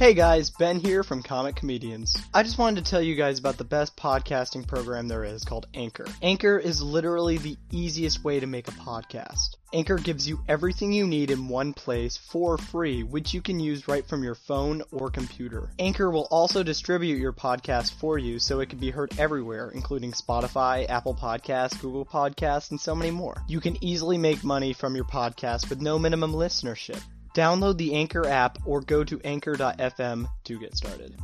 [0.00, 2.16] Hey guys, Ben here from Comic Comedians.
[2.32, 5.66] I just wanted to tell you guys about the best podcasting program there is called
[5.74, 6.06] Anchor.
[6.22, 9.56] Anchor is literally the easiest way to make a podcast.
[9.74, 13.88] Anchor gives you everything you need in one place for free, which you can use
[13.88, 15.68] right from your phone or computer.
[15.78, 20.12] Anchor will also distribute your podcast for you so it can be heard everywhere, including
[20.12, 23.36] Spotify, Apple Podcasts, Google Podcasts, and so many more.
[23.48, 27.02] You can easily make money from your podcast with no minimum listenership.
[27.34, 31.14] Download the Anchor app or go to anchor.fm to get started.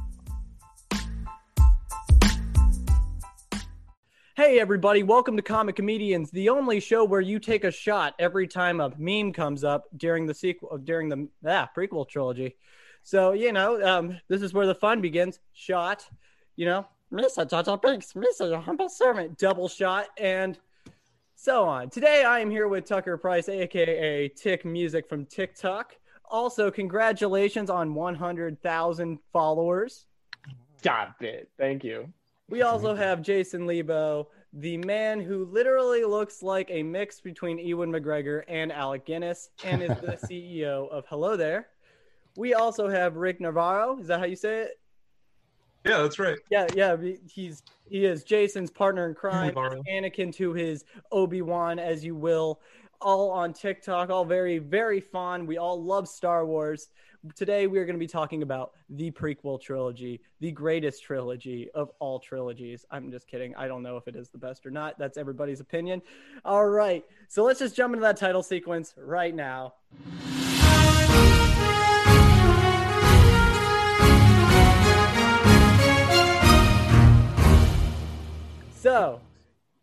[4.37, 8.47] Hey everybody, welcome to Comic Comedians, the only show where you take a shot every
[8.47, 12.55] time a meme comes up during the sequel during the ah, prequel trilogy.
[13.03, 15.41] So, you know, um, this is where the fun begins.
[15.55, 16.07] Shot,
[16.55, 20.59] you know, Misa Tata Binks, Misa your humble servant, double shot, and
[21.37, 21.91] so on.
[21.91, 25.95] Today I am here with Tucker Price, aka Tick Music from TikTok.
[26.25, 30.07] Also, congratulations on 100,000 followers.
[30.79, 31.49] Stop it.
[31.59, 32.13] Thank you.
[32.49, 37.93] We also have Jason Lebo, the man who literally looks like a mix between Ewan
[37.93, 41.69] McGregor and Alec Guinness, and is the CEO of Hello There.
[42.37, 43.99] We also have Rick Navarro.
[43.99, 44.81] Is that how you say it?
[45.87, 46.39] Yeah, that's right.
[46.51, 46.97] Yeah, yeah.
[47.31, 52.61] He's he is Jason's partner in crime, Anakin to his Obi Wan, as you will.
[53.01, 55.47] All on TikTok, all very very fun.
[55.47, 56.89] We all love Star Wars.
[57.35, 61.91] Today we are going to be talking about the prequel trilogy, the greatest trilogy of
[61.99, 62.85] all trilogies.
[62.91, 63.55] I'm just kidding.
[63.57, 64.99] I don't know if it is the best or not.
[64.99, 66.03] That's everybody's opinion.
[66.45, 69.75] All right, so let's just jump into that title sequence right now.
[78.87, 79.21] So,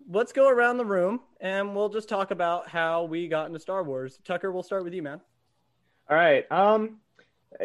[0.09, 3.83] let's go around the room and we'll just talk about how we got into Star
[3.83, 4.17] Wars.
[4.23, 5.19] Tucker, we'll start with you, man.
[6.09, 6.49] All right.
[6.49, 7.01] Um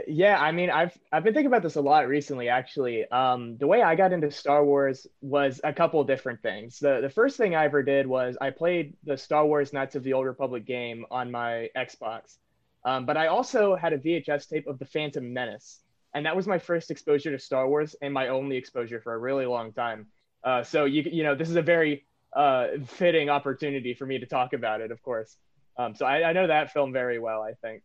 [0.08, 3.08] yeah, I mean I've I've been thinking about this a lot recently actually.
[3.12, 6.80] Um the way I got into Star Wars was a couple different things.
[6.80, 10.02] The the first thing I ever did was I played the Star Wars Knights of
[10.02, 12.38] the Old Republic game on my Xbox.
[12.84, 15.84] Um, but I also had a VHS tape of The Phantom Menace.
[16.14, 19.18] And that was my first exposure to Star Wars and my only exposure for a
[19.18, 20.08] really long time.
[20.44, 22.04] Uh, so you you know this is a very
[22.34, 25.36] uh, fitting opportunity for me to talk about it, of course.
[25.76, 27.42] Um, so I, I know that film very well.
[27.42, 27.82] I think.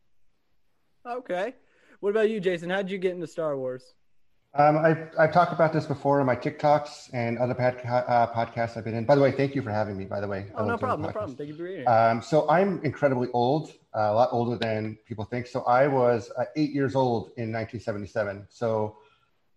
[1.06, 1.54] Okay.
[2.00, 2.70] What about you, Jason?
[2.70, 3.94] How did you get into Star Wars?
[4.56, 8.78] Um, I've, I've talked about this before in my TikToks and other podca- uh, podcasts
[8.78, 9.04] I've been in.
[9.04, 10.46] By the way, thank you for having me, by the way.
[10.56, 11.08] Oh, no problem.
[11.08, 11.36] No problem.
[11.36, 11.90] Thank you for being here.
[11.90, 15.48] Um, so I'm incredibly old, uh, a lot older than people think.
[15.48, 18.46] So I was uh, eight years old in 1977.
[18.50, 18.98] So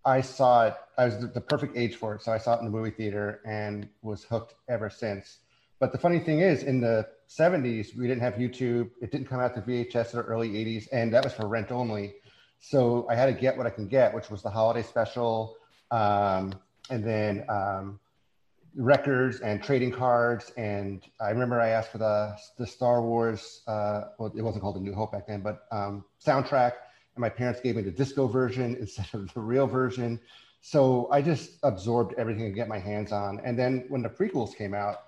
[0.07, 2.23] I saw it, I was the, perfect age for it.
[2.23, 5.39] So I saw it in the movie theater and was hooked ever since.
[5.81, 8.91] But the funny thing is, in the 70s, we didn't have YouTube.
[9.03, 11.73] It didn't come out to VHS in the early 80s, and that was for rent
[11.73, 12.15] only.
[12.61, 15.57] So I had to get what I can get, which was the holiday special,
[15.91, 16.55] um,
[16.89, 18.01] and then um,
[18.77, 20.53] records and trading cards.
[20.57, 23.63] And I remember I asked for the the Star Wars.
[23.67, 26.73] Uh, well, it wasn't called the New Hope back then, but um, soundtrack.
[27.17, 30.21] And my parents gave me the disco version instead of the real version.
[30.61, 33.41] So I just absorbed everything I could get my hands on.
[33.45, 35.03] And then when the prequels came out,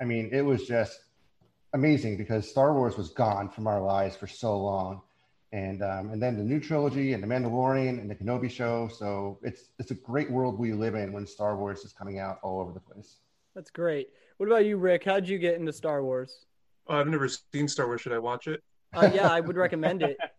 [0.00, 1.00] I mean, it was just
[1.72, 5.02] amazing because Star Wars was gone from our lives for so long
[5.54, 8.88] and um, and then the new trilogy and the Mandalorian and the Kenobi show.
[8.88, 12.40] So it's it's a great world we live in when Star Wars is coming out
[12.42, 13.18] all over the place.
[13.54, 14.08] That's great.
[14.38, 15.04] What about you, Rick?
[15.04, 16.46] How'd you get into Star Wars?
[16.88, 18.00] Oh, I've never seen Star Wars.
[18.00, 18.64] Should I watch it?
[18.94, 20.18] Uh, yeah, I would recommend it.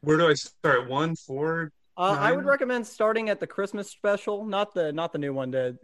[0.00, 0.88] Where do I start?
[0.88, 5.18] One, four, Uh, I would recommend starting at the Christmas special, not the not the
[5.18, 5.50] new one.
[5.50, 5.76] The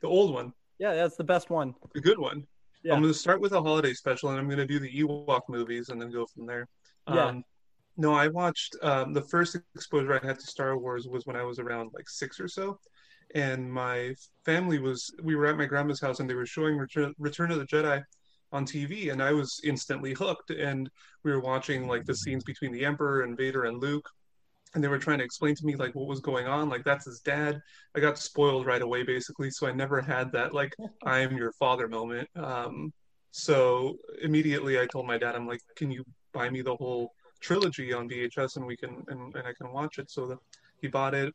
[0.00, 1.74] the old one, yeah, that's the best one.
[1.94, 2.46] the good one.
[2.84, 2.94] Yeah.
[2.94, 5.42] I'm going to start with a holiday special, and I'm going to do the Ewok
[5.48, 6.66] movies, and then go from there.
[7.08, 7.26] Yeah.
[7.26, 7.44] Um,
[7.96, 11.44] no, I watched um, the first exposure I had to Star Wars was when I
[11.44, 12.80] was around like six or so,
[13.34, 14.14] and my
[14.44, 17.58] family was we were at my grandma's house, and they were showing Return, Return of
[17.58, 18.02] the Jedi
[18.52, 20.50] on TV, and I was instantly hooked.
[20.50, 20.88] And
[21.24, 24.08] we were watching like the scenes between the Emperor and Vader and Luke,
[24.74, 26.68] and they were trying to explain to me like what was going on.
[26.68, 27.60] Like that's his dad.
[27.94, 31.52] I got spoiled right away, basically, so I never had that like I am your
[31.52, 32.28] father moment.
[32.36, 32.92] Um,
[33.30, 37.92] so immediately I told my dad, I'm like, can you buy me the whole trilogy
[37.92, 40.10] on VHS and we can and, and I can watch it.
[40.10, 40.38] So the,
[40.80, 41.34] he bought it.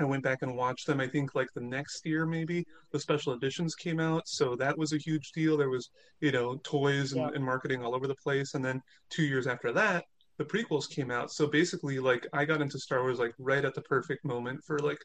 [0.00, 1.00] I went back and watched them.
[1.00, 4.92] I think like the next year maybe the special editions came out, so that was
[4.92, 5.56] a huge deal.
[5.56, 5.90] There was
[6.20, 7.30] you know toys and, Yeah.
[7.34, 8.80] and marketing all over the place, and then
[9.10, 10.04] two years after that,
[10.38, 11.32] the prequels came out.
[11.32, 14.78] So basically, like I got into Star Wars like right at the perfect moment for
[14.78, 14.98] like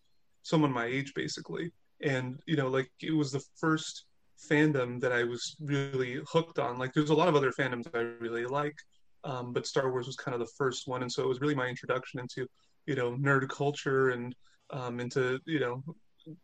[0.44, 1.72] someone my age, basically.
[2.02, 4.06] And you know, like it was the first
[4.50, 6.78] fandom that I was really hooked on.
[6.78, 8.76] Like there's a lot of other fandoms I really like,
[9.24, 11.56] um, but Star Wars was kind of the first one, and so it was really
[11.56, 12.48] my introduction into
[12.86, 14.36] you know nerd culture and
[14.74, 15.84] um, into you know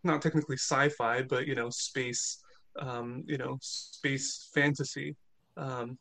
[0.03, 2.41] not technically sci-fi, but you know space
[2.79, 5.15] um, you know space fantasy.
[5.57, 5.97] Um,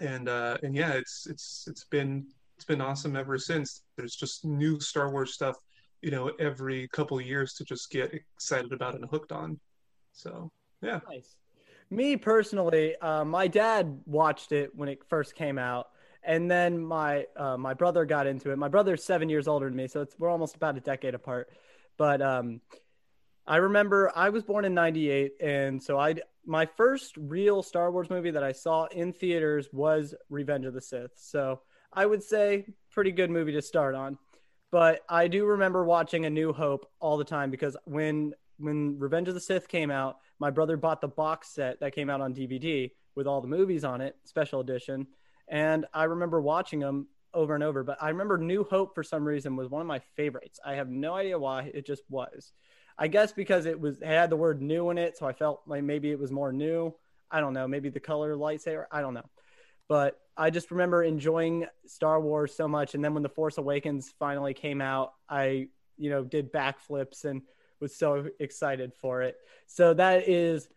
[0.00, 2.26] and uh, and yeah, it's it's it's been
[2.56, 3.82] it's been awesome ever since.
[3.96, 5.56] There's just new Star Wars stuff,
[6.02, 9.58] you know, every couple years to just get excited about and hooked on.
[10.12, 10.50] So
[10.82, 11.00] yeah.
[11.08, 11.36] Nice.
[11.90, 15.88] Me personally, uh, my dad watched it when it first came out,
[16.22, 18.58] and then my uh, my brother got into it.
[18.58, 21.48] My brother's seven years older than me, so we're almost about a decade apart.
[21.98, 22.62] But um,
[23.46, 26.14] I remember I was born in '98, and so I
[26.46, 30.80] my first real Star Wars movie that I saw in theaters was Revenge of the
[30.80, 31.12] Sith.
[31.16, 31.60] So
[31.92, 34.16] I would say pretty good movie to start on.
[34.70, 39.28] But I do remember watching A New Hope all the time because when when Revenge
[39.28, 42.34] of the Sith came out, my brother bought the box set that came out on
[42.34, 45.06] DVD with all the movies on it, special edition,
[45.48, 47.82] and I remember watching them over and over.
[47.84, 50.58] But I remember New Hope for some reason was one of my favorites.
[50.64, 51.70] I have no idea why.
[51.74, 52.52] It just was.
[52.98, 55.62] I guess because it was it had the word new in it, so I felt
[55.66, 56.94] like maybe it was more new.
[57.30, 57.68] I don't know.
[57.68, 58.86] Maybe the color lightsaber.
[58.90, 59.28] I don't know.
[59.88, 62.94] But I just remember enjoying Star Wars so much.
[62.94, 67.42] And then when The Force Awakens finally came out, I, you know, did backflips and
[67.80, 69.36] was so excited for it.
[69.66, 70.68] So that is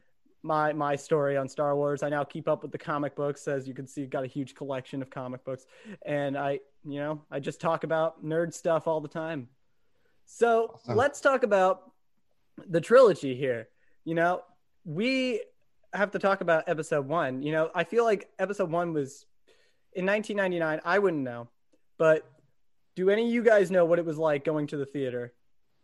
[0.44, 2.04] my my story on Star Wars.
[2.04, 4.56] I now keep up with the comic books, as you can see, got a huge
[4.56, 5.66] collection of comic books,
[6.06, 9.48] and I, you know, I just talk about nerd stuff all the time.
[10.26, 10.96] So awesome.
[10.96, 11.92] let's talk about
[12.68, 13.68] the trilogy here.
[14.06, 14.42] You know,
[14.86, 15.42] we
[15.94, 17.42] have to talk about episode one.
[17.42, 19.26] You know, I feel like episode one was
[19.94, 20.82] in 1999.
[20.86, 21.50] I wouldn't know,
[21.98, 22.30] but
[22.96, 25.34] do any of you guys know what it was like going to the theater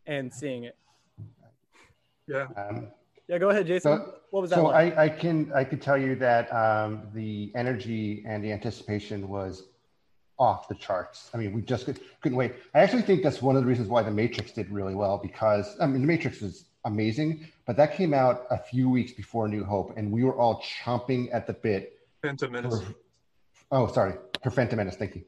[0.06, 0.76] and seeing it?
[2.28, 2.48] Yeah.
[2.58, 2.88] Um,
[3.28, 3.98] yeah, go ahead, Jason.
[3.98, 4.58] So, what was that?
[4.58, 4.98] So like?
[4.98, 9.64] I, I can I could tell you that um, the energy and the anticipation was
[10.40, 11.30] off the charts.
[11.34, 12.54] I mean, we just could, couldn't wait.
[12.74, 15.76] I actually think that's one of the reasons why The Matrix did really well because
[15.82, 19.66] I mean, The Matrix is amazing, but that came out a few weeks before New
[19.66, 22.00] Hope, and we were all chomping at the bit.
[22.22, 22.82] Phantom Menace.
[22.82, 22.96] For,
[23.72, 24.14] oh, sorry,
[24.44, 24.96] for Phantom Menace.
[24.96, 25.24] Thank you,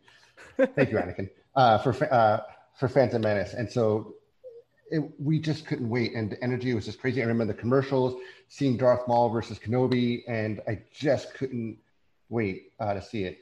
[0.58, 1.30] thank you, Anakin.
[1.56, 2.42] Uh, for uh,
[2.80, 4.16] for Phantom Menace, and so
[4.92, 7.22] it, we just couldn't wait, and the energy was just crazy.
[7.22, 11.78] I remember the commercials, seeing Darth Maul versus Kenobi, and I just couldn't
[12.30, 13.40] wait uh, to see it.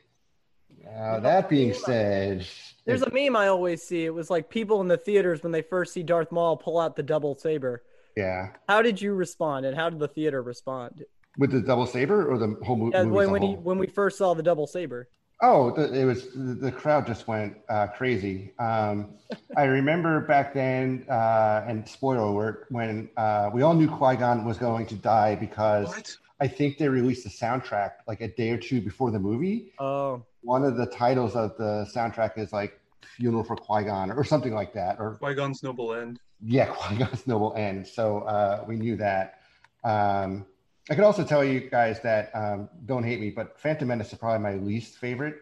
[0.87, 2.45] Uh, that being said,
[2.85, 4.05] there's a meme I always see.
[4.05, 6.95] It was like people in the theaters when they first see Darth Maul pull out
[6.95, 7.83] the double saber.
[8.15, 8.49] Yeah.
[8.67, 11.03] How did you respond, and how did the theater respond?
[11.37, 12.97] With the double saber or the whole movie?
[12.97, 15.07] Yeah, when when, he, when we first saw the double saber.
[15.41, 18.53] Oh, the, it was the crowd just went uh, crazy.
[18.57, 19.13] Um,
[19.55, 24.45] I remember back then, uh, and spoiler alert, when uh, we all knew Qui Gon
[24.45, 26.17] was going to die because what?
[26.39, 29.73] I think they released the soundtrack like a day or two before the movie.
[29.77, 32.79] Oh, one of the titles of the soundtrack is like
[33.17, 36.19] "Funeral for Qui Gon" or something like that, or Qui Gon's Noble End.
[36.43, 37.85] Yeah, Qui Gon's Noble End.
[37.85, 39.41] So uh, we knew that.
[39.83, 40.47] Um,
[40.89, 44.19] I could also tell you guys that um, don't hate me, but Phantom Menace is
[44.19, 45.35] probably my least favorite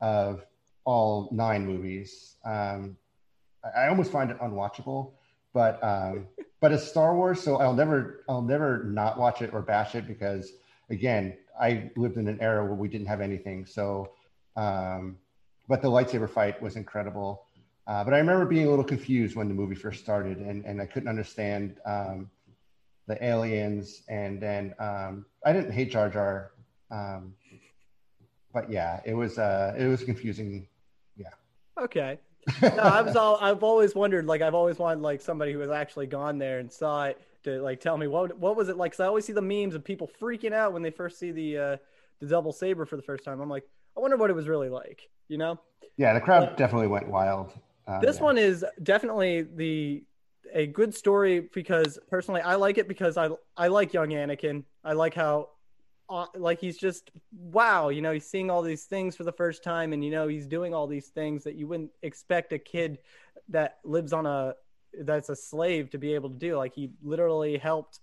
[0.00, 0.44] of
[0.84, 2.36] all nine movies.
[2.44, 2.96] Um,
[3.64, 5.12] I, I, almost find it unwatchable,
[5.54, 6.26] but um,
[6.60, 10.06] but it's Star Wars, so I'll never I'll never not watch it or bash it
[10.06, 10.52] because
[10.90, 13.64] again, I lived in an era where we didn't have anything.
[13.64, 14.10] So,
[14.56, 15.16] um,
[15.68, 17.46] but the lightsaber fight was incredible.
[17.86, 20.80] Uh, but I remember being a little confused when the movie first started, and, and
[20.80, 22.30] I couldn't understand um,
[23.12, 24.02] the aliens.
[24.08, 26.52] And then um, I didn't hate Jar Jar,
[26.90, 27.34] um,
[28.52, 30.66] but yeah, it was uh, it was confusing.
[31.16, 31.28] Yeah.
[31.78, 32.18] Okay.
[32.62, 34.26] no, I was all I've always wondered.
[34.26, 37.62] Like I've always wanted like somebody who has actually gone there and saw it to
[37.62, 38.92] like tell me what what was it like.
[38.92, 41.58] Because I always see the memes of people freaking out when they first see the
[41.58, 41.76] uh,
[42.20, 43.40] the double saber for the first time.
[43.40, 43.64] I'm like,
[43.96, 45.08] I wonder what it was really like.
[45.28, 45.60] You know?
[45.96, 47.52] Yeah, the crowd but, definitely went wild.
[47.86, 48.22] Uh, this yeah.
[48.22, 50.02] one is definitely the
[50.52, 54.64] a good story because personally I like it because I I like young Anakin.
[54.84, 55.50] I like how
[56.08, 59.62] uh, like he's just wow, you know, he's seeing all these things for the first
[59.64, 62.98] time and you know, he's doing all these things that you wouldn't expect a kid
[63.48, 64.54] that lives on a
[65.00, 66.56] that's a slave to be able to do.
[66.56, 68.00] Like he literally helped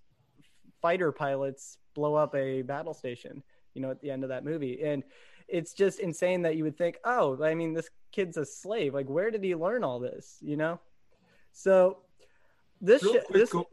[0.82, 3.44] fighter pilots blow up a battle station,
[3.74, 4.82] you know, at the end of that movie.
[4.84, 5.04] And
[5.48, 8.94] it's just insane that you would think, oh, I mean, this kid's a slave.
[8.94, 10.38] Like, where did he learn all this?
[10.42, 10.80] You know?
[11.52, 11.98] So
[12.82, 13.68] this, sh- this, go-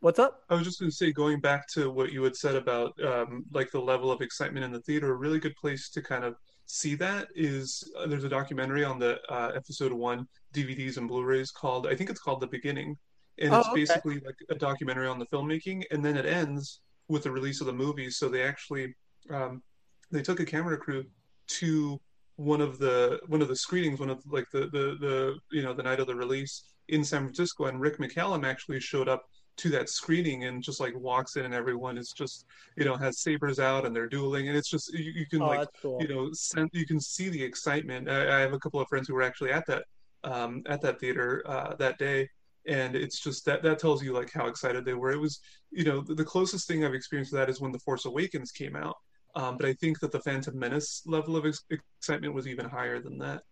[0.00, 0.42] what's up?
[0.50, 3.44] I was just going to say, going back to what you had said about um,
[3.52, 6.36] like the level of excitement in the theater, a really good place to kind of
[6.66, 11.50] see that is uh, there's a documentary on the uh, episode one DVDs and Blu-rays
[11.50, 12.96] called I think it's called The Beginning,
[13.38, 13.80] and oh, it's okay.
[13.80, 17.66] basically like a documentary on the filmmaking, and then it ends with the release of
[17.66, 18.10] the movie.
[18.10, 18.94] So they actually
[19.30, 19.62] um,
[20.10, 21.04] they took a camera crew
[21.46, 22.00] to
[22.36, 25.72] one of the one of the screenings, one of like the the the you know
[25.74, 29.22] the night of the release in San Francisco, and Rick McCallum actually showed up
[29.56, 32.44] to that screening and just like walks in and everyone is just
[32.76, 35.46] you know has sabers out and they're dueling and it's just you, you can Oh,
[35.46, 36.00] like cool.
[36.00, 39.06] you know sen- you can see the excitement I, I have a couple of friends
[39.06, 39.84] who were actually at that
[40.24, 42.28] um, at that theater uh, that day
[42.66, 45.38] and it's just that that tells you like how excited they were it was
[45.70, 48.50] you know the, the closest thing i've experienced to that is when the force awakens
[48.50, 48.96] came out
[49.36, 52.98] um, but i think that the phantom menace level of ex- excitement was even higher
[52.98, 53.42] than that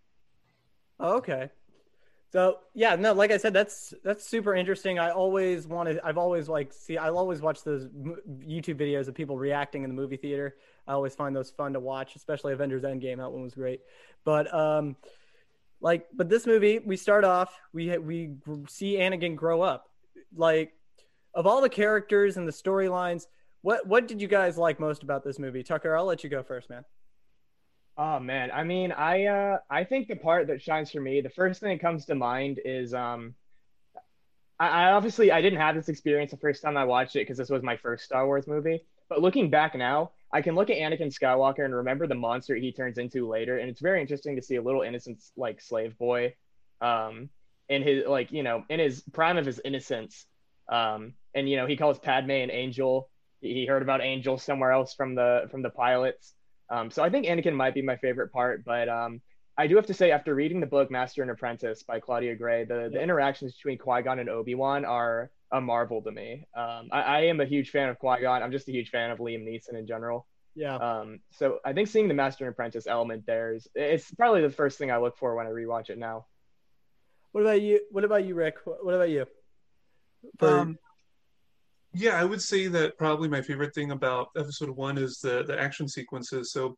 [0.98, 1.50] Oh, okay.
[2.32, 4.98] So yeah, no, like I said, that's that's super interesting.
[4.98, 9.36] I always wanted, I've always like see, I always watch those YouTube videos of people
[9.36, 10.56] reacting in the movie theater.
[10.88, 13.18] I always find those fun to watch, especially Avengers Endgame.
[13.18, 13.80] That one was great.
[14.24, 14.96] But um,
[15.82, 18.30] like, but this movie, we start off, we we
[18.66, 19.90] see Anakin grow up.
[20.34, 20.72] Like,
[21.34, 23.26] of all the characters and the storylines,
[23.60, 25.62] what what did you guys like most about this movie?
[25.62, 26.86] Tucker, I'll let you go first, man.
[28.04, 31.30] Oh man, I mean, I uh I think the part that shines for me, the
[31.30, 33.37] first thing that comes to mind is um
[34.59, 37.38] I, I obviously I didn't have this experience the first time I watched it because
[37.38, 38.82] this was my first Star Wars movie.
[39.09, 42.73] But looking back now, I can look at Anakin Skywalker and remember the monster he
[42.73, 46.35] turns into later, and it's very interesting to see a little innocent like slave boy,
[46.80, 47.30] um,
[47.68, 50.26] in his like you know in his prime of his innocence,
[50.68, 53.09] um, and you know he calls Padme an angel.
[53.40, 56.35] He he heard about angels somewhere else from the from the pilots.
[56.73, 59.21] Um, so I think Anakin might be my favorite part, but um,
[59.59, 62.64] I do have to say, after reading the book Master and Apprentice by Claudia Gray,
[62.64, 66.47] the, the interactions between Qui Gon and Obi Wan are a marvel to me.
[66.57, 68.43] Um, I, I am a huge fan of Qui Gon.
[68.43, 70.26] I'm just a huge fan of Liam Neeson in general.
[70.55, 70.76] Yeah.
[70.76, 74.50] Um, so I think seeing the Master and Apprentice element there is it's probably the
[74.50, 76.26] first thing I look for when I rewatch it now.
[77.33, 77.81] What about you?
[77.91, 78.57] What about you, Rick?
[78.64, 79.26] What what about you?
[80.38, 80.79] For- Um,
[81.94, 85.58] yeah, I would say that probably my favorite thing about episode one is the the
[85.61, 86.52] action sequences.
[86.52, 86.76] So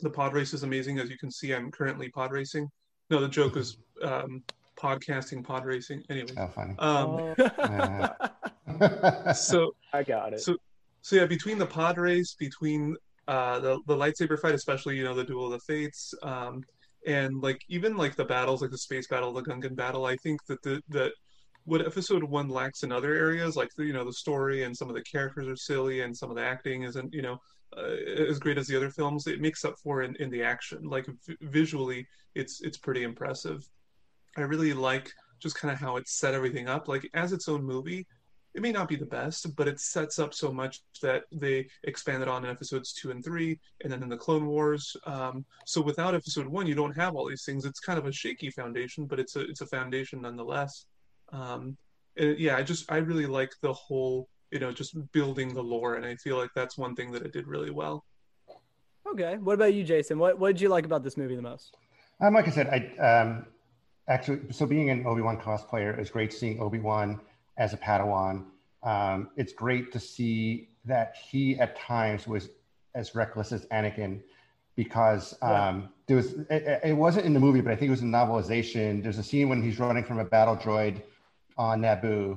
[0.00, 0.98] the pod race is amazing.
[0.98, 2.68] As you can see, I'm currently pod racing.
[3.10, 4.42] No, the joke is um,
[4.78, 6.02] podcasting pod racing.
[6.10, 6.74] Anyway, Oh, funny.
[6.78, 9.32] um, Oh.
[9.34, 10.40] so I got it.
[10.40, 10.56] so
[11.02, 15.14] so yeah, between the pod race, between uh, the the lightsaber fight, especially you know
[15.14, 16.62] the duel of the fates, um,
[17.06, 20.44] and like even like the battles, like the space battle, the Gungan battle, I think
[20.46, 21.12] that the that
[21.68, 24.88] what episode one lacks in other areas, like the, you know the story and some
[24.88, 27.38] of the characters are silly and some of the acting isn't you know
[27.76, 27.96] uh,
[28.30, 29.26] as great as the other films.
[29.26, 30.82] It makes up for in, in the action.
[30.84, 33.68] Like v- visually, it's it's pretty impressive.
[34.36, 36.88] I really like just kind of how it set everything up.
[36.88, 38.06] Like as its own movie,
[38.54, 42.28] it may not be the best, but it sets up so much that they expanded
[42.28, 44.96] on in episodes two and three, and then in the Clone Wars.
[45.04, 47.66] Um, so without episode one, you don't have all these things.
[47.66, 50.86] It's kind of a shaky foundation, but it's a it's a foundation nonetheless.
[51.32, 51.76] Um,
[52.16, 55.94] and yeah, I just I really like the whole you know just building the lore,
[55.94, 58.04] and I feel like that's one thing that it did really well.
[59.10, 59.36] okay.
[59.36, 60.18] What about you, Jason?
[60.18, 61.76] What what did you like about this movie the most?
[62.20, 63.46] Um, like I said, I um,
[64.08, 66.32] actually so being an Obi Wan cosplayer is great.
[66.32, 67.20] Seeing Obi Wan
[67.56, 68.44] as a Padawan,
[68.82, 72.48] um, it's great to see that he at times was
[72.94, 74.20] as reckless as Anakin,
[74.74, 78.02] because um, there was it, it wasn't in the movie, but I think it was
[78.02, 79.02] in the novelization.
[79.02, 81.02] There's a scene when he's running from a battle droid
[81.58, 82.36] on Naboo,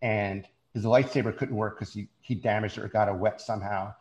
[0.00, 3.92] and his lightsaber couldn't work because he he damaged it or got it wet somehow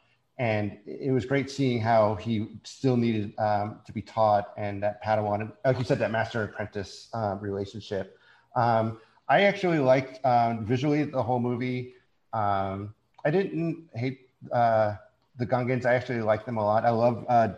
[0.42, 5.04] and it was great seeing how he still needed um, to be taught and that
[5.04, 8.18] Padawan, and like you said, that master apprentice um, relationship.
[8.56, 9.00] Um,
[9.30, 11.94] I actually liked um, visually the whole movie.
[12.34, 14.96] Um, I didn't hate uh,
[15.38, 15.86] the Gungans.
[15.86, 16.86] I actually liked them a lot.
[16.86, 17.50] I love uh,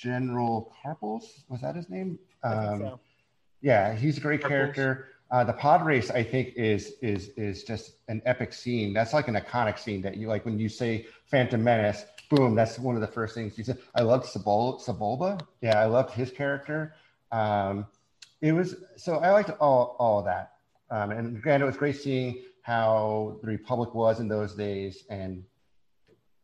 [0.00, 1.42] General Carpels.
[1.50, 2.18] Was that his name?
[2.42, 3.00] Um, so.
[3.60, 4.48] yeah, he's a great Tarpals.
[4.48, 5.08] character.
[5.30, 8.92] Uh, the pod race, I think, is is is just an epic scene.
[8.92, 12.04] That's like an iconic scene that you like when you say Phantom Menace.
[12.30, 13.78] Boom, that's one of the first things you said.
[13.94, 15.40] I loved Sebul- Sebulba.
[15.60, 16.94] Yeah, I loved his character.
[17.32, 17.86] Um,
[18.40, 20.52] it was so I liked all all that.
[20.90, 25.44] Um, and granted, it was great seeing how the Republic was in those days, and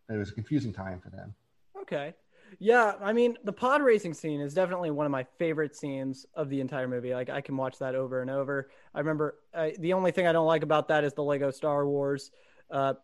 [0.09, 1.35] it was a confusing time for them.
[1.81, 2.15] Okay.
[2.59, 6.49] Yeah, I mean, the pod racing scene is definitely one of my favorite scenes of
[6.49, 7.13] the entire movie.
[7.13, 8.71] Like, I can watch that over and over.
[8.95, 11.87] I remember uh, the only thing I don't like about that is the Lego Star
[11.87, 12.31] Wars
[12.71, 12.95] uh,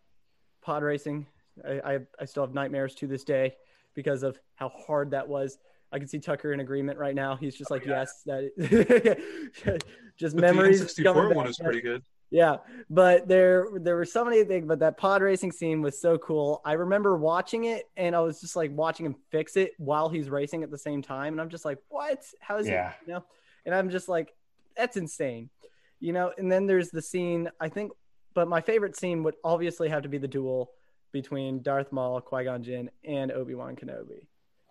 [0.61, 1.27] pod racing.
[1.67, 3.55] I, I, I still have nightmares to this day
[3.93, 5.59] because of how hard that was.
[5.91, 7.35] I can see Tucker in agreement right now.
[7.35, 8.49] He's just like, yes, that
[10.17, 10.95] just But memories.
[10.95, 12.01] the coming N64 one is pretty good.
[12.33, 12.57] Yeah,
[12.89, 16.61] but there there were so many things, but that pod racing scene was so cool.
[16.65, 20.31] I remember watching it and I was just like watching him fix it while he's
[20.31, 21.35] racing at the same time.
[21.35, 22.23] And I'm just like, what?
[22.39, 22.89] How is Yeah.
[22.89, 22.95] it?
[23.05, 23.25] You know?
[23.67, 24.33] And I'm just like,
[24.75, 25.51] that's insane.
[25.99, 27.91] You know, and then there's the scene, I think,
[28.33, 30.71] but my favorite scene would obviously have to be the duel
[31.11, 34.25] between Darth Maul, Qui Gon Jinn, and Obi Wan Kenobi.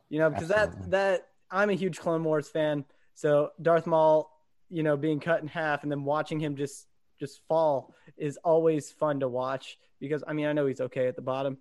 [0.08, 4.30] You know, because that that I'm a huge Clone Wars fan, so Darth Maul,
[4.68, 6.88] you know, being cut in half and then watching him just
[7.22, 11.14] just fall is always fun to watch because I mean I know he's okay at
[11.14, 11.56] the bottom,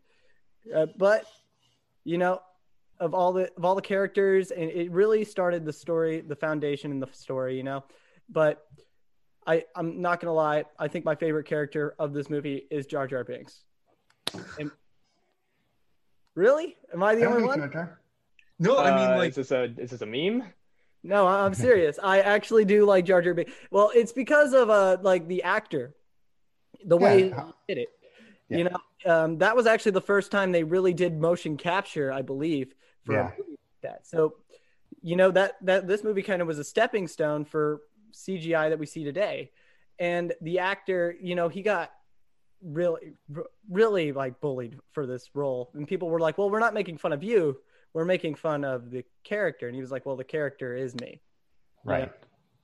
[0.75, 1.25] uh, but
[2.03, 2.41] you know
[2.99, 6.89] of all the of all the characters and it really started the story the foundation
[6.91, 7.83] in the story you know
[8.29, 8.65] but
[9.45, 13.07] i i'm not gonna lie i think my favorite character of this movie is jar
[13.07, 13.63] jar binks
[14.59, 14.71] and,
[16.35, 17.99] really am i the I only one Jar Jar.
[18.59, 20.43] No, I mean Uh, like is this a is this a meme?
[21.03, 21.98] No i'm serious.
[22.01, 23.51] I actually do like jar jar binks.
[23.72, 25.96] Well it's because of uh like the actor.
[26.86, 27.46] The way Yeah.
[27.67, 27.89] he did it.
[28.50, 28.58] Yeah.
[28.58, 32.22] you know um, that was actually the first time they really did motion capture i
[32.22, 33.31] believe for a Yeah.
[33.38, 34.08] movie like that.
[34.08, 34.36] So
[35.01, 37.81] you know that that this movie kind of was a stepping stone for
[38.13, 39.51] cgi that we see today.
[39.98, 41.91] And the actor you know he got
[42.63, 43.13] really
[43.70, 45.72] really like bullied for this role.
[45.74, 47.58] And people were like well we're not making fun of you
[47.93, 51.21] we're making fun of the character and he was like well the character is me
[51.83, 52.12] Right.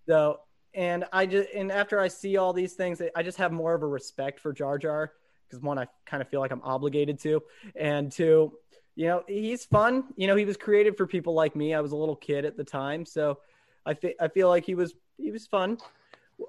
[0.07, 0.41] so,
[0.73, 3.81] and I just, and after I see all these things, I just have more of
[3.81, 5.13] a respect for Jar Jar
[5.47, 7.41] because one, I kind of feel like I'm obligated to,
[7.75, 8.53] and two,
[8.95, 10.03] you know, he's fun.
[10.15, 11.73] You know, he was created for people like me.
[11.73, 13.39] I was a little kid at the time, so
[13.87, 15.79] I fe- I feel like he was he was fun.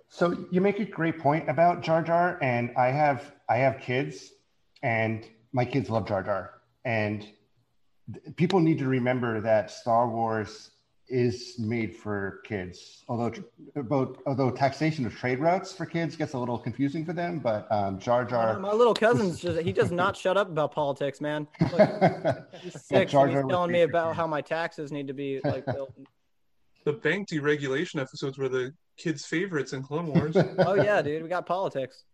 [0.08, 4.32] So you make a great point about Jar Jar, and I have I have kids,
[4.82, 6.54] and my kids love Jar Jar,
[6.85, 7.35] and th-
[8.36, 10.70] people need to remember that Star Wars
[11.08, 13.04] is made for kids.
[13.08, 13.32] Although
[13.76, 17.66] about although taxation of trade routes for kids gets a little confusing for them, but
[17.70, 18.58] um, Jar Jar.
[18.58, 21.46] My little cousin's just he does not shut up about politics, man.
[21.72, 23.12] Like, he's Yeah, six.
[23.12, 25.92] Jar and he's telling me about how my taxes need to be like built.
[26.84, 30.36] the bank deregulation episodes were the kids' favorites in Clone Wars.
[30.58, 32.04] oh yeah, dude, we got politics.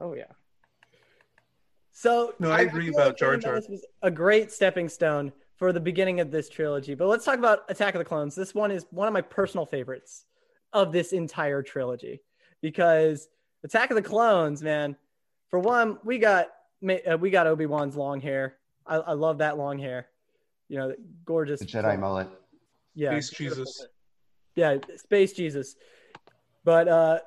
[0.00, 0.24] Oh yeah.
[2.00, 3.52] So No, I agree feel about like Jar Jar.
[3.52, 6.94] Menace was a great stepping stone for the beginning of this trilogy.
[6.94, 8.34] But let's talk about Attack of the Clones.
[8.34, 10.24] This one is one of my personal favorites
[10.72, 12.22] of this entire trilogy
[12.62, 13.28] because
[13.64, 14.96] Attack of the Clones, man.
[15.50, 16.48] For one, we got
[16.88, 18.56] uh, we got Obi Wan's long hair.
[18.86, 20.06] I, I love that long hair.
[20.70, 20.94] You know,
[21.26, 22.28] gorgeous the Jedi mullet.
[22.94, 23.86] yeah, Space Jesus.
[24.54, 25.76] yeah, Space Jesus.
[26.64, 27.18] But uh,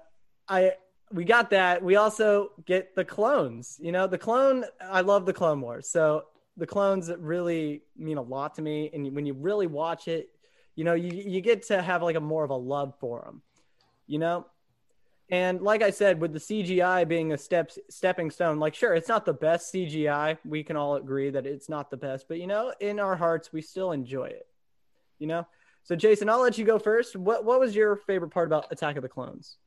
[0.49, 0.71] I
[1.13, 1.83] we got that.
[1.83, 3.77] We also get the clones.
[3.79, 4.65] You know, the clone.
[4.81, 5.87] I love the Clone Wars.
[5.87, 6.23] So
[6.57, 8.89] the clones really mean a lot to me.
[8.93, 10.29] And when you really watch it,
[10.75, 13.41] you know, you you get to have like a more of a love for them.
[14.07, 14.47] You know.
[15.29, 19.07] And like I said, with the CGI being a step stepping stone, like sure, it's
[19.07, 20.37] not the best CGI.
[20.43, 23.53] We can all agree that it's not the best, but you know, in our hearts,
[23.53, 24.47] we still enjoy it.
[25.19, 25.47] You know,
[25.83, 27.15] so Jason, I'll let you go first.
[27.15, 29.57] What what was your favorite part about Attack of the Clones?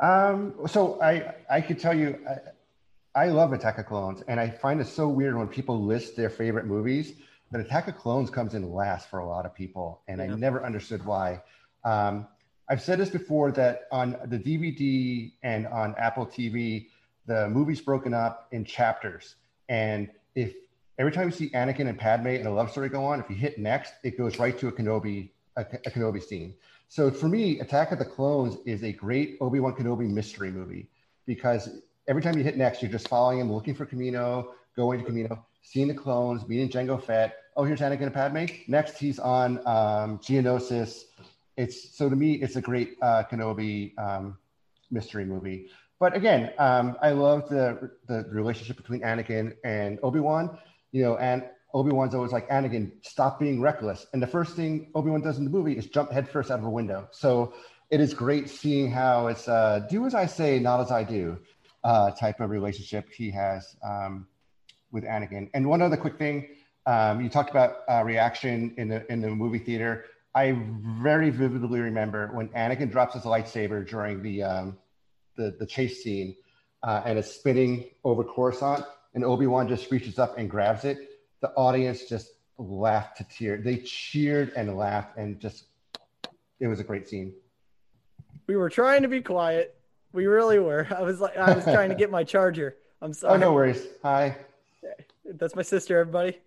[0.00, 2.18] Um, so I I could tell you
[3.14, 6.16] I, I love Attack of Clones, and I find it so weird when people list
[6.16, 7.12] their favorite movies.
[7.50, 10.64] that Attack of Clones comes in last for a lot of people, and I never
[10.64, 11.42] understood why.
[11.84, 12.26] Um,
[12.68, 16.86] I've said this before that on the DVD and on Apple TV,
[17.26, 19.34] the movie's broken up in chapters,
[19.68, 20.54] and if
[20.98, 23.36] every time you see Anakin and Padme and a love story go on, if you
[23.36, 26.54] hit next, it goes right to a Kenobi a, a Kenobi scene.
[26.90, 30.90] So for me, Attack of the Clones is a great Obi Wan Kenobi mystery movie
[31.24, 31.68] because
[32.08, 35.40] every time you hit next, you're just following him, looking for Kamino, going to Kamino,
[35.62, 37.36] seeing the clones, meeting Jango Fett.
[37.56, 38.46] Oh, here's Anakin and Padme.
[38.66, 41.04] Next, he's on um, Geonosis.
[41.56, 44.36] It's so to me, it's a great uh, Kenobi um,
[44.90, 45.68] mystery movie.
[46.00, 50.58] But again, um, I love the the relationship between Anakin and Obi Wan.
[50.90, 54.06] You know, and Obi Wan's always like Anakin, stop being reckless.
[54.12, 56.64] And the first thing Obi Wan does in the movie is jump headfirst out of
[56.64, 57.08] a window.
[57.12, 57.54] So
[57.90, 61.38] it is great seeing how it's uh, do as I say, not as I do
[61.84, 64.26] uh, type of relationship he has um,
[64.92, 65.50] with Anakin.
[65.54, 66.48] And one other quick thing,
[66.86, 70.04] um, you talked about uh, reaction in the in the movie theater.
[70.34, 70.56] I
[71.02, 74.78] very vividly remember when Anakin drops his lightsaber during the um,
[75.36, 76.36] the, the chase scene,
[76.82, 81.09] uh, and it's spinning over Coruscant, and Obi Wan just reaches up and grabs it.
[81.40, 83.64] The audience just laughed to tears.
[83.64, 85.64] They cheered and laughed, and just
[86.58, 87.32] it was a great scene.
[88.46, 89.76] We were trying to be quiet.
[90.12, 90.86] We really were.
[90.94, 92.76] I was like, I was trying to get my charger.
[93.00, 93.34] I'm sorry.
[93.34, 93.86] Oh, no worries.
[94.02, 94.36] Hi,
[95.24, 96.38] That's my sister, everybody.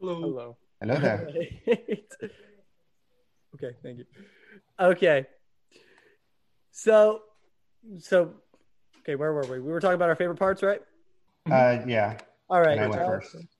[0.00, 0.20] Hello.
[0.20, 0.56] Hello.
[0.80, 1.28] hello there.
[3.54, 4.04] okay, thank you.
[4.80, 5.26] Okay.
[6.70, 7.22] So,
[7.98, 8.34] so,
[9.00, 9.60] okay, where were we?
[9.60, 10.80] We were talking about our favorite parts, right?
[11.50, 12.18] Uh, yeah,
[12.48, 12.78] All right.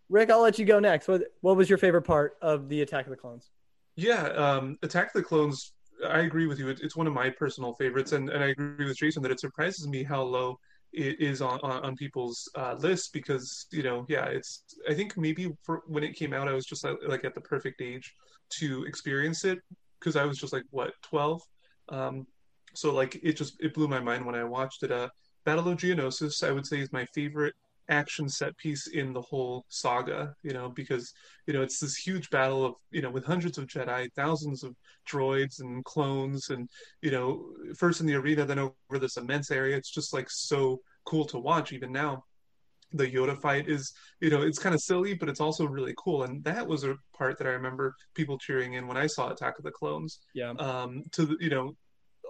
[0.08, 1.08] Rick, I'll let you go next.
[1.08, 3.50] What What was your favorite part of the Attack of the Clones?
[3.96, 5.72] Yeah, um, Attack of the Clones.
[6.06, 6.68] I agree with you.
[6.68, 9.40] It, it's one of my personal favorites, and, and I agree with Jason that it
[9.40, 10.58] surprises me how low
[10.92, 15.16] it is on on, on people's uh, lists because you know yeah it's I think
[15.16, 18.14] maybe for when it came out I was just like, like at the perfect age
[18.50, 19.58] to experience it
[19.98, 21.42] because I was just like what 12
[21.90, 22.26] um,
[22.74, 25.08] so like it just it blew my mind when I watched it uh
[25.44, 27.54] Battle of Geonosis I would say is my favorite
[27.88, 31.12] action set piece in the whole saga you know because
[31.46, 34.74] you know it's this huge battle of you know with hundreds of jedi thousands of
[35.10, 36.68] droids and clones and
[37.02, 37.44] you know
[37.76, 41.38] first in the arena then over this immense area it's just like so cool to
[41.38, 42.22] watch even now
[42.92, 46.22] the yoda fight is you know it's kind of silly but it's also really cool
[46.24, 49.58] and that was a part that i remember people cheering in when i saw attack
[49.58, 50.50] of the clones Yeah.
[50.58, 51.74] um to the you know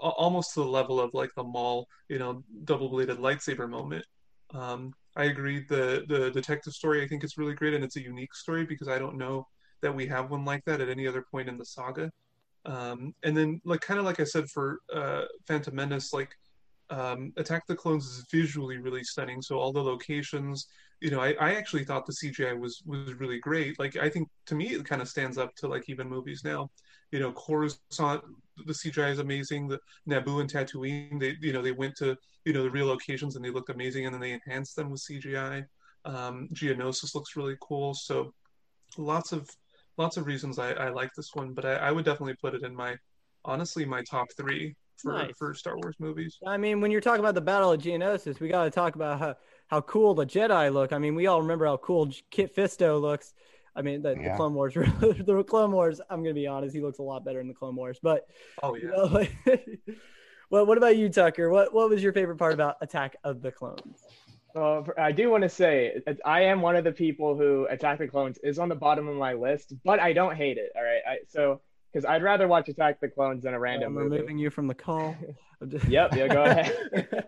[0.01, 4.05] almost to the level of like the Maul, you know, double bladed lightsaber moment.
[4.55, 5.65] Um, I agree.
[5.69, 8.89] The the detective story I think is really great, and it's a unique story because
[8.89, 9.47] I don't know
[9.83, 12.11] that we have one like that at any other point in the saga.
[12.65, 16.31] Um, and then, like kind of like I said for uh, Phantom Menace, like
[16.91, 19.43] um, Attack the Clones is visually really stunning.
[19.43, 20.69] So all the locations,
[21.01, 23.77] you know, I, I actually thought the CGI was was really great.
[23.79, 26.71] Like I think to me it kind of stands up to like even movies now.
[27.11, 28.23] You know, Coruscant,
[28.67, 29.69] the CGI is amazing.
[29.69, 33.37] The Naboo and Tatooine, they you know they went to you know the real locations
[33.37, 35.65] and they looked amazing, and then they enhanced them with CGI.
[36.05, 37.95] Um, Geonosis looks really cool.
[37.95, 38.33] So
[38.97, 39.49] lots of
[39.97, 42.63] lots of reasons I, I like this one, but I, I would definitely put it
[42.63, 42.97] in my
[43.45, 45.35] honestly my top three for Nice.
[45.39, 46.39] for Star Wars movies.
[46.47, 49.19] I mean, when you're talking about the Battle of Geonosis, we got to talk about
[49.19, 49.37] how,
[49.69, 50.93] how cool the Jedi look.
[50.93, 53.35] I mean, we all remember how cool Kit Fisto looks.
[53.79, 56.01] I mean, the, the Clone Wars, the Clone Wars.
[56.11, 57.99] I'm gonna be honest, he looks a lot better in the Clone Wars.
[58.03, 58.27] But
[58.63, 58.97] Oh you yeah.
[58.97, 59.33] know, like,
[60.51, 61.49] well, what about you, Tucker?
[61.51, 64.03] What what was your favorite part about Attack of the Clones?
[64.57, 68.09] Uh, I do want to say I am one of the people who Attack the
[68.09, 70.73] Clones is on the bottom of my list, but I don't hate it.
[70.75, 71.61] All right, I, so
[71.93, 74.17] because I'd rather watch Attack the Clones than a random I'm movie.
[74.17, 75.15] removing you from the call.
[75.69, 77.25] Just- Yep, yeah, go ahead.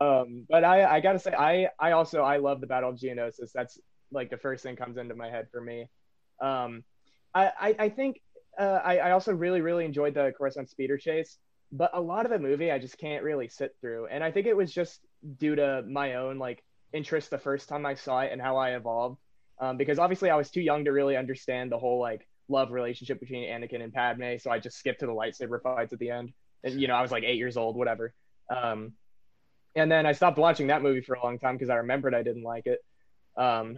[0.00, 3.50] um, but I, I gotta say, I, I also I love the Battle of Geonosis.
[3.52, 3.78] That's
[4.14, 5.88] like the first thing comes into my head for me.
[6.40, 6.84] Um,
[7.34, 8.20] I, I, I think
[8.58, 11.38] uh, I, I also really, really enjoyed the Coruscant speeder chase,
[11.72, 14.46] but a lot of the movie I just can't really sit through, and I think
[14.46, 15.00] it was just
[15.38, 18.76] due to my own like interest the first time I saw it and how I
[18.76, 19.18] evolved.
[19.60, 23.20] Um, because obviously I was too young to really understand the whole like love relationship
[23.20, 26.32] between Anakin and Padme, so I just skipped to the lightsaber fights at the end.
[26.62, 28.14] And you know, I was like eight years old, whatever.
[28.54, 28.92] Um,
[29.76, 32.22] and then I stopped watching that movie for a long time because I remembered I
[32.22, 32.78] didn't like it.
[33.36, 33.76] Um.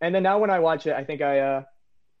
[0.00, 1.62] And then now when I watch it, I think I, uh,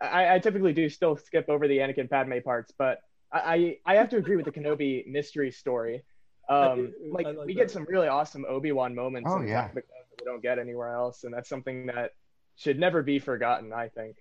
[0.00, 3.00] I, I typically do still skip over the Anakin Padme parts, but
[3.32, 6.04] I, I I have to agree with the Kenobi mystery story.
[6.48, 7.60] Um, like, like we that.
[7.60, 9.66] get some really awesome Obi Wan moments Oh, in yeah.
[9.66, 12.12] Attack of the Clones that we don't get anywhere else, and that's something that
[12.56, 13.72] should never be forgotten.
[13.72, 14.16] I think.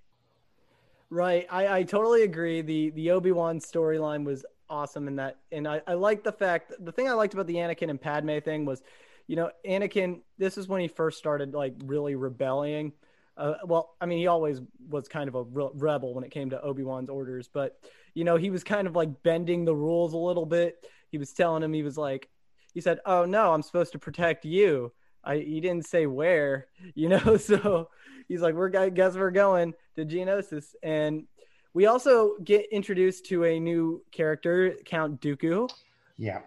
[1.09, 1.47] Right.
[1.49, 2.61] I, I totally agree.
[2.61, 6.73] The the Obi Wan storyline was awesome in that, and I, I like the fact
[6.79, 8.81] the thing I liked about the Anakin and Padme thing was,
[9.27, 10.21] you know, Anakin.
[10.37, 12.91] This is when he first started like really rebelling.
[13.37, 16.49] Uh, well, I mean, he always was kind of a re- rebel when it came
[16.49, 17.79] to Obi Wan's orders, but
[18.13, 20.85] you know, he was kind of like bending the rules a little bit.
[21.11, 22.29] He was telling him he was like,
[22.73, 24.91] he said, "Oh no, I'm supposed to protect you."
[25.23, 27.89] I he didn't say where, you know, so
[28.27, 31.27] he's like, "We're I guess we're going to Geonosis," and
[31.73, 35.69] we also get introduced to a new character, Count Dooku.
[36.17, 36.41] Yeah.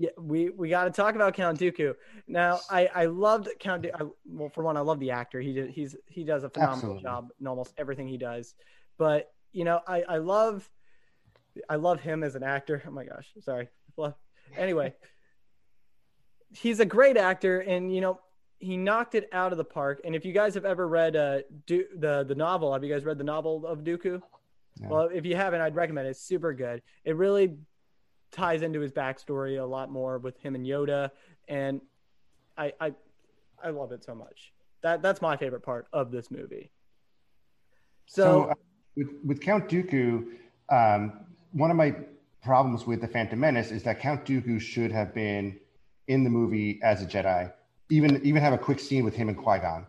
[0.00, 1.92] Yeah, we we got to talk about Count Dooku.
[2.28, 3.82] Now, I I loved Count.
[3.82, 5.40] Du- I, well, for one, I love the actor.
[5.40, 7.02] He did, he's he does a phenomenal Absolutely.
[7.02, 8.54] job in almost everything he does.
[8.96, 10.70] But you know, I I love
[11.68, 12.80] I love him as an actor.
[12.86, 13.70] Oh my gosh, sorry.
[13.96, 14.16] Well,
[14.56, 14.94] anyway,
[16.54, 18.20] he's a great actor, and you know.
[18.60, 20.00] He knocked it out of the park.
[20.04, 23.04] And if you guys have ever read uh, du- the the novel, have you guys
[23.04, 24.20] read the novel of Dooku?
[24.80, 24.88] No.
[24.88, 26.10] Well, if you haven't, I'd recommend it.
[26.10, 26.82] It's super good.
[27.04, 27.54] It really
[28.30, 31.10] ties into his backstory a lot more with him and Yoda,
[31.48, 31.80] and
[32.56, 32.92] I I
[33.62, 34.52] I love it so much.
[34.82, 36.70] That that's my favorite part of this movie.
[38.06, 38.54] So, So, uh,
[38.96, 40.26] with, with Count Dooku,
[40.70, 41.12] um,
[41.52, 41.94] one of my
[42.42, 45.58] problems with the Phantom Menace is that Count Dooku should have been
[46.06, 47.52] in the movie as a Jedi,
[47.90, 49.86] even even have a quick scene with him and Qui Gon.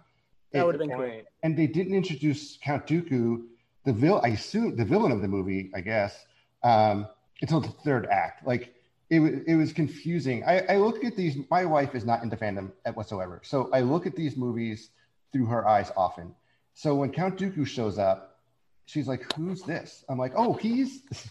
[0.52, 1.00] that would have been cool.
[1.00, 1.26] Point.
[1.44, 3.44] and they didn't introduce Count Dooku,
[3.86, 6.26] the vil I assume the villain of the movie, I guess,
[6.64, 7.08] um,
[7.42, 8.46] until the third act.
[8.46, 8.74] Like
[9.10, 10.44] it was, it was confusing.
[10.46, 11.38] I, I look at these.
[11.50, 14.90] My wife is not into fandom at whatsoever, so I look at these movies
[15.32, 16.36] through her eyes often.
[16.74, 18.40] So when Count Dooku shows up,
[18.86, 21.02] she's like, "Who's this?" I'm like, "Oh, he's.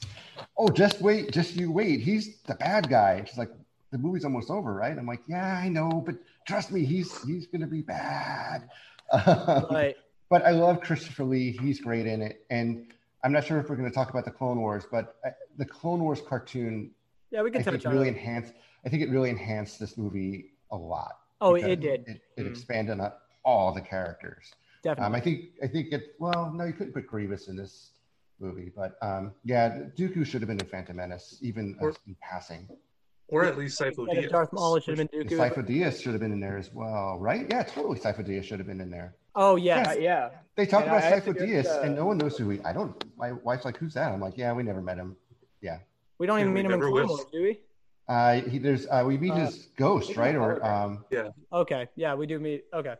[0.57, 2.01] Oh, just wait, just you wait.
[2.01, 3.51] He's the bad guy." And she's like,
[3.91, 6.15] "The movie's almost over, right?" I'm like, "Yeah, I know, but
[6.47, 8.69] trust me, he's he's gonna be bad."
[9.13, 9.97] Um, Right.
[10.31, 11.57] but I love Christopher Lee.
[11.61, 12.45] He's great in it.
[12.51, 12.93] And
[13.29, 15.67] I'm not sure if we're going to talk about the Clone Wars, but uh, the
[15.67, 16.93] Clone Wars cartoon,
[17.31, 18.13] Yeah, we I can think touch on really it.
[18.17, 18.55] enhanced.
[18.87, 21.13] I think it really enhanced this movie a lot.
[21.43, 22.09] Oh, it did.
[22.09, 22.49] It, it Mm.
[22.51, 23.13] expanded on
[23.45, 24.51] all the characters.
[24.83, 25.07] Definitely.
[25.09, 26.15] Um, I think I think it.
[26.19, 27.91] Well, no, you couldn't put Grievous in this
[28.41, 32.67] movie, but um, yeah, Dooku should have been in Phantom Menace, even Or- in passing.
[33.31, 34.31] Or at least Sifo Dyas.
[34.31, 35.37] Darth Maul, should have been Dooku.
[35.37, 37.47] Sifo Dyas should have been in there as well, right?
[37.51, 37.99] Yeah, totally.
[37.99, 39.17] Sifo Dyas should have been in there.
[39.41, 39.97] Oh yes.
[39.97, 40.31] Uh, yeah.
[40.57, 42.37] They talk And about I have to Sifo just, Dyas, uh, and no one knows
[42.37, 42.61] who he.
[42.65, 42.93] I don't.
[43.17, 45.17] My wife's like, "Who's that?" I'm like, "Yeah, we never met him."
[45.63, 45.79] Yeah.
[46.19, 47.61] We don't even And meet him in never Clone do we?
[48.09, 50.35] Uh, he there's uh, we meet Uh, his ghost, right?
[50.35, 51.29] Or um, yeah.
[51.53, 51.89] Okay.
[51.95, 52.65] Yeah, we do meet.
[52.75, 52.97] Okay.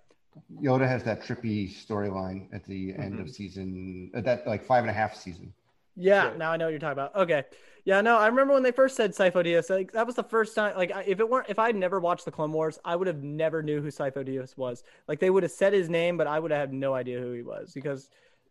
[0.63, 3.23] Yoda has that trippy storyline at the end Mm-hmm.
[3.23, 5.53] of season, uh, that like five and a half season.
[5.97, 6.37] Yeah, Yeah.
[6.37, 7.17] now I know what you're talking about.
[7.17, 7.43] Okay.
[7.89, 9.71] Yeah, no, I remember when they first said Sifo Dyas.
[9.71, 10.77] Like that was the first time.
[10.77, 13.63] Like if it weren't, if I'd never watched the Clone Wars, I would have never
[13.63, 14.85] knew who Sifo Dyas was.
[15.09, 17.33] Like they would have said his name, but I would have had no idea who
[17.33, 18.11] he was because,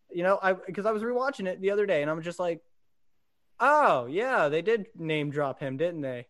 [0.10, 2.63] you know, I because I was rewatching it the other day and I'm just like,
[3.60, 6.26] oh yeah, they did name drop him, didn't they?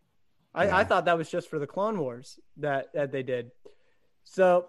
[0.53, 3.51] I, I thought that was just for the Clone Wars that that they did.
[4.25, 4.67] So,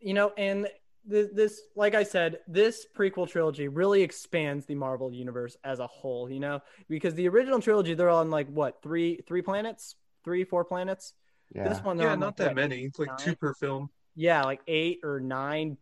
[0.00, 0.66] you know, and
[1.10, 5.86] th- this, like I said, this prequel trilogy really expands the Marvel universe as a
[5.86, 6.30] whole.
[6.30, 10.64] You know, because the original trilogy they're on like what three three planets, three four
[10.64, 11.14] planets.
[11.54, 12.84] Yeah, This one, Yeah, on, not like, that what, many.
[12.84, 13.16] It's like nine?
[13.16, 13.90] two per film.
[14.14, 15.76] yeah, like eight or nine,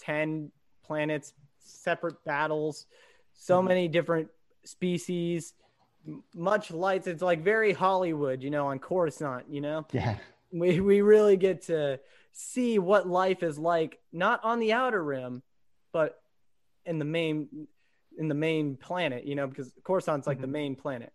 [0.00, 0.50] ten
[0.84, 2.86] planets, separate battles,
[3.34, 3.66] so Mhm.
[3.68, 4.28] many different
[4.64, 5.54] species,
[6.34, 7.06] much lights.
[7.06, 9.86] It's like very Hollywood, you know, on Coruscant, you know.
[9.92, 10.18] yeah,
[10.52, 12.00] We we really get to
[12.32, 15.42] see what life is like, not on the outer rim,
[15.92, 16.20] but
[16.86, 17.68] in the main
[18.18, 20.50] in the main planet, you know, because Coruscant's like the Mhm.
[20.50, 21.12] main planet.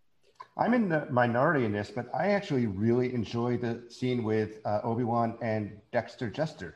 [0.56, 4.80] I'm in the minority in this, but I actually really enjoy the scene with uh,
[4.82, 6.72] Obi Wan and Dexter Jettster.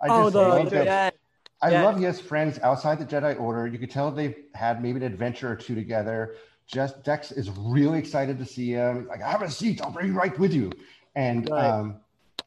[0.00, 1.16] I oh, just the, love the that.
[1.62, 1.82] I yeah.
[1.84, 3.66] love he has friends outside the Jedi Order.
[3.66, 6.36] You could tell they've had maybe an adventure or two together.
[6.66, 9.00] Just Dex is really excited to see him.
[9.00, 9.80] He's like, I have a seat.
[9.82, 10.70] I'll bring you right with you.
[11.14, 11.64] And Right.
[11.70, 12.00] um,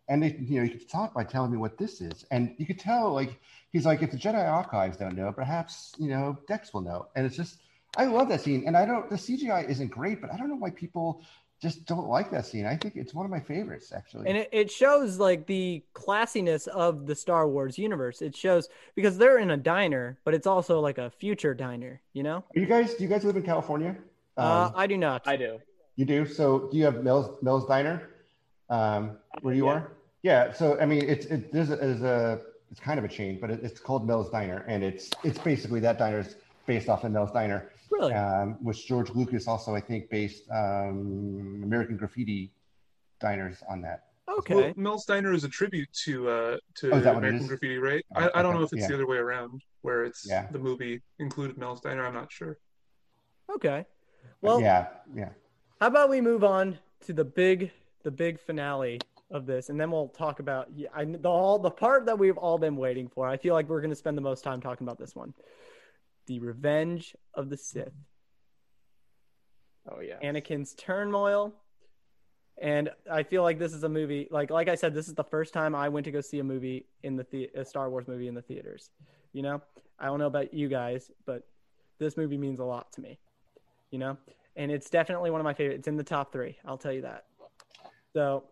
[0.09, 2.65] and they, you know, you could start by telling me what this is, and you
[2.65, 3.39] could tell like
[3.71, 7.07] he's like, if the Jedi archives don't know, perhaps you know Dex will know.
[7.15, 7.57] And it's just,
[7.97, 8.63] I love that scene.
[8.67, 11.21] And I don't, the CGI isn't great, but I don't know why people
[11.61, 12.65] just don't like that scene.
[12.65, 14.27] I think it's one of my favorites actually.
[14.29, 18.21] and it, it shows like the classiness of the Star Wars universe.
[18.21, 22.23] It shows because they're in a diner, but it's also like a future diner, you
[22.23, 22.43] know?
[22.53, 23.95] you guys, do you guys live in California?
[24.37, 25.27] uh, Um, I do not.
[25.27, 25.59] I do.
[25.97, 26.25] You do.
[26.25, 28.09] So do you have Mel's Mel's Diner,
[28.69, 29.73] um, where you yeah.
[29.73, 29.91] are?
[30.23, 30.51] Yeah.
[30.51, 32.39] So I mean, it's it there's a, a
[32.71, 35.79] it's kind of a chain, but it, it's called Mel's Diner, and it's it's basically
[35.81, 38.13] that diner is based off of Mel's Diner, really?
[38.13, 42.51] um, which George Lucas also I think based um, American Graffiti
[43.19, 44.03] diners on that.
[44.37, 44.53] okay.
[44.55, 47.47] Well, Mel's Diner is a tribute to uh to Oh, is that what it American?
[47.47, 48.05] Graffiti, right?
[48.15, 48.57] Oh, I, I don't okay.
[48.59, 48.87] know if it's Yeah.
[48.89, 50.47] the other way around, where it's Yeah.
[50.51, 52.05] the movie included Mel's Diner.
[52.05, 52.57] I'm not sure.
[53.55, 53.85] Okay.
[54.41, 55.29] Well, yeah, yeah.
[55.81, 57.71] how about we move on to the big
[58.03, 58.99] the big finale
[59.31, 62.37] of this, and then we'll talk about yeah, I, the all the part that we've
[62.37, 63.27] all been waiting for.
[63.27, 65.33] I feel like we're going to spend the most time talking about this one,
[66.27, 67.93] the Revenge of the Sith.
[69.91, 70.17] Oh yeah.
[70.23, 71.53] Anakin's turmoil.
[72.61, 75.23] And I feel like this is a movie like like I said, this is the
[75.23, 78.07] first time I went to go see a movie in the, the a Star Wars
[78.07, 78.89] movie in the theaters.
[79.31, 79.61] You know,
[79.97, 81.43] I don't know about you guys, but
[81.99, 83.19] this movie means a lot to me.
[83.91, 84.17] You know,
[84.55, 85.79] and it's definitely one of my favorites.
[85.79, 86.57] It's in the top three.
[86.65, 87.25] I'll tell you that.
[88.13, 88.43] So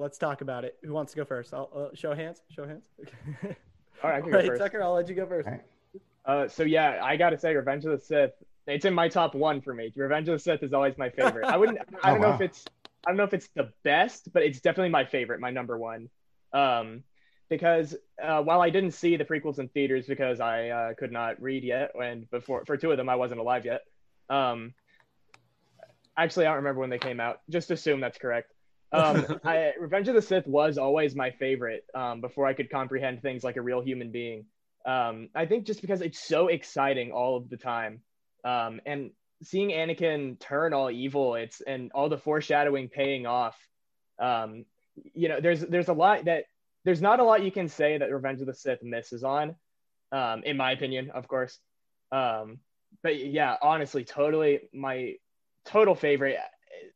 [0.00, 0.76] let's talk about it.
[0.82, 1.52] Who wants to go first?
[1.54, 2.42] I'll uh, show hands.
[2.50, 2.84] Show hands.
[3.44, 3.56] Okay.
[4.02, 4.62] All right, I can go right, first.
[4.62, 4.82] Tucker.
[4.82, 5.46] I'll let you go first.
[5.46, 5.62] All right.
[6.24, 8.30] Uh, so yeah, I gotta say, Revenge of the Sith.
[8.66, 9.92] It's in my top one for me.
[9.94, 11.44] Revenge of the Sith is always my favorite.
[11.44, 11.78] I wouldn't.
[12.02, 12.34] I Oh, don't know wow.
[12.36, 12.64] if it's.
[13.06, 16.08] I don't know if it's the best, but it's definitely my favorite, my number one.
[16.54, 17.02] Um,
[17.50, 21.40] because uh, while I didn't see the prequels in theaters because I uh, could not
[21.42, 23.82] read yet, and before for two of them I wasn't alive yet.
[24.30, 24.72] Um,
[26.16, 27.40] actually, I don't remember when they came out.
[27.50, 28.52] Just assume that's correct.
[28.92, 33.22] Um, I, Revenge of the Sith was always my favorite um, before I could comprehend
[33.22, 34.46] things like a real human being.
[34.86, 38.00] Um, I think just because it's so exciting all of the time,
[38.44, 39.10] um, and
[39.42, 43.56] seeing Anakin turn all evil, it's and all the foreshadowing paying off.
[44.18, 44.64] Um,
[45.14, 46.44] you know, there's there's a lot that
[46.84, 49.54] there's not a lot you can say that Revenge of the Sith misses on,
[50.12, 51.58] um, in my opinion, of course.
[52.10, 52.58] Um,
[53.02, 55.14] but yeah, honestly, totally my
[55.64, 56.36] total favorite,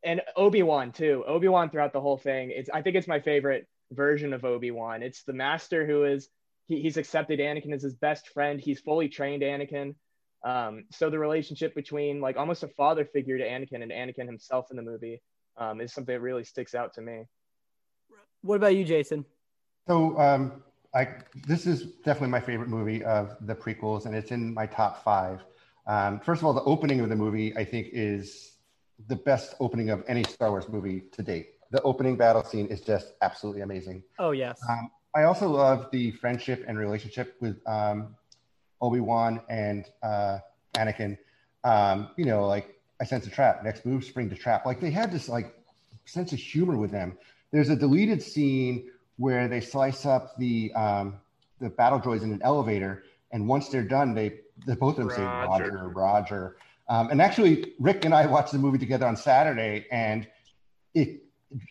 [0.03, 1.25] and Obi Wan too.
[1.27, 2.51] Obi Wan throughout the whole thing.
[2.55, 5.03] It's I think it's my favorite version of Obi Wan.
[5.03, 6.29] It's the master who is
[6.67, 8.61] he, he's accepted Anakin as his best friend.
[8.61, 9.95] He's fully trained Anakin.
[10.45, 14.67] Um, so the relationship between like almost a father figure to Anakin and Anakin himself
[14.71, 15.23] in the movie
[15.57, 17.25] um, is something that really sticks out to me.
[18.43, 19.25] What about you, Jason?
[19.87, 20.63] So um,
[20.95, 21.09] I
[21.47, 25.43] this is definitely my favorite movie of the prequels, and it's in my top five.
[25.87, 28.54] Um, first of all, the opening of the movie I think is
[29.09, 31.51] the best opening of any Star Wars movie to date.
[31.71, 34.03] the opening battle scene is just absolutely amazing.
[34.19, 34.61] Oh yes.
[34.69, 38.15] Um, I also love the friendship and relationship with um,
[38.81, 40.39] Obi Wan and uh,
[40.75, 41.17] Anakin.
[41.65, 43.63] Um, you know, like I sense a trap.
[43.65, 44.67] Next move, spring to trap.
[44.67, 45.55] Like they had this like
[46.05, 47.19] sense of humor with them.
[47.51, 51.21] There's a deleted scene where they slice up the um,
[51.61, 55.17] the battle droids in an elevator, and once they're done, they, they both of them
[55.17, 55.65] say Roger.
[55.65, 56.57] Roger, Roger.
[56.89, 60.27] Um, and actually, Rick and I watched the movie together on Saturday, and
[60.95, 61.23] it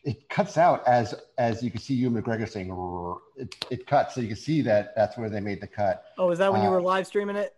[0.04, 4.16] it cuts out as as you can see Ewan McGregor saying "Rrr." it, it cuts,
[4.16, 6.06] so you can see that that's where they made the cut.
[6.18, 7.54] oh, is that when you uh, were live streaming it?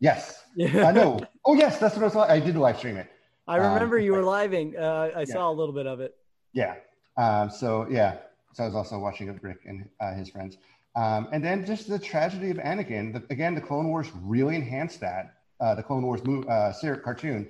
[0.00, 1.20] Yes, I know.
[1.44, 2.16] Oh yes, that's what I was.
[2.16, 3.10] I did live stream it.
[3.46, 4.76] I remember Um, you were living.
[4.76, 5.24] Uh, I Yeah.
[5.26, 6.16] saw a little bit of it.
[6.52, 6.76] Yeah.
[7.16, 8.18] Um, so yeah.
[8.54, 10.56] So I was also watching it with Rick and uh, his friends.
[10.96, 13.12] Um, and then just the tragedy of Anakin.
[13.12, 15.34] The, again, the Clone Wars really enhanced that.
[15.60, 16.72] Uh, the Clone Wars mo- uh,
[17.04, 17.48] cartoon,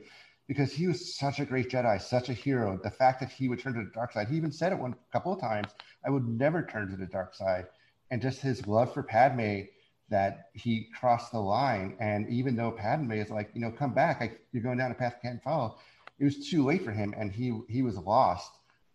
[0.48, 2.78] because he was such a great Jedi, such a hero.
[2.82, 4.94] The fact that he would turn to the dark side, he even said it one
[5.12, 5.68] couple of times.
[6.04, 7.66] I would never turn to the dark side,
[8.10, 9.60] and just his love for Padme
[10.08, 11.96] that he crossed the line.
[12.00, 14.94] And even though Padme is like, you know, come back, I, you're going down a
[14.94, 15.78] path you can't follow.
[16.18, 18.50] It was too late for him, and he he was lost.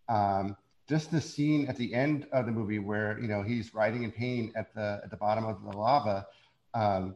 [0.09, 4.03] Um, just the scene at the end of the movie where you know he's writhing
[4.03, 6.27] in pain at the at the bottom of the lava
[6.73, 7.15] um,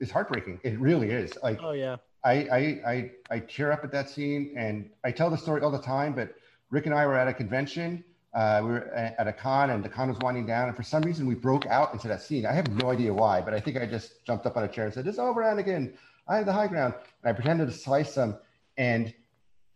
[0.00, 0.60] is heartbreaking.
[0.62, 1.32] It really is.
[1.42, 1.96] Like Oh yeah.
[2.24, 2.58] I, I
[2.92, 6.12] I I tear up at that scene, and I tell the story all the time.
[6.14, 6.34] But
[6.70, 8.04] Rick and I were at a convention.
[8.34, 10.82] Uh, we were at at a con, and the con was winding down, and for
[10.82, 12.44] some reason we broke out into that scene.
[12.46, 14.84] I have no idea why, but I think I just jumped up on a chair
[14.84, 15.94] and said, "It's over, Anakin.
[16.28, 18.36] I have the high ground." And I pretended to slice them,
[18.76, 19.12] and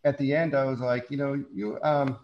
[0.03, 2.17] at the end, I was like, "You know, you um,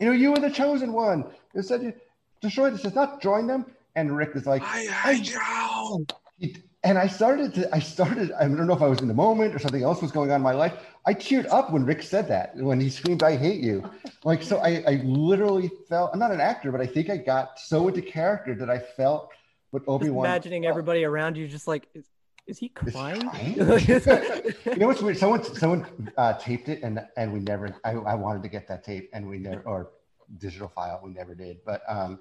[0.00, 1.24] you know, you were the chosen one.
[1.54, 1.94] It said you
[2.42, 2.84] destroy this.
[2.84, 6.06] It's not join them." And Rick is like, I hate you.
[6.40, 9.14] it- and I started to, I started, I don't know if I was in the
[9.14, 10.74] moment or something else was going on in my life.
[11.04, 13.90] I cheered up when Rick said that, when he screamed, I hate you.
[14.22, 17.58] Like, so I, I literally felt, I'm not an actor, but I think I got
[17.58, 19.32] so into character that I felt
[19.70, 20.26] what Just Obi-Wan.
[20.26, 20.70] imagining felt.
[20.70, 22.04] everybody around you just like, is,
[22.46, 23.20] is he Is crying?
[23.28, 23.54] crying?
[23.56, 25.18] you know what's weird?
[25.18, 28.84] Someone, someone uh, taped it and, and we never, I, I wanted to get that
[28.84, 29.90] tape and we never, or
[30.38, 31.64] digital file, we never did.
[31.66, 32.20] But um,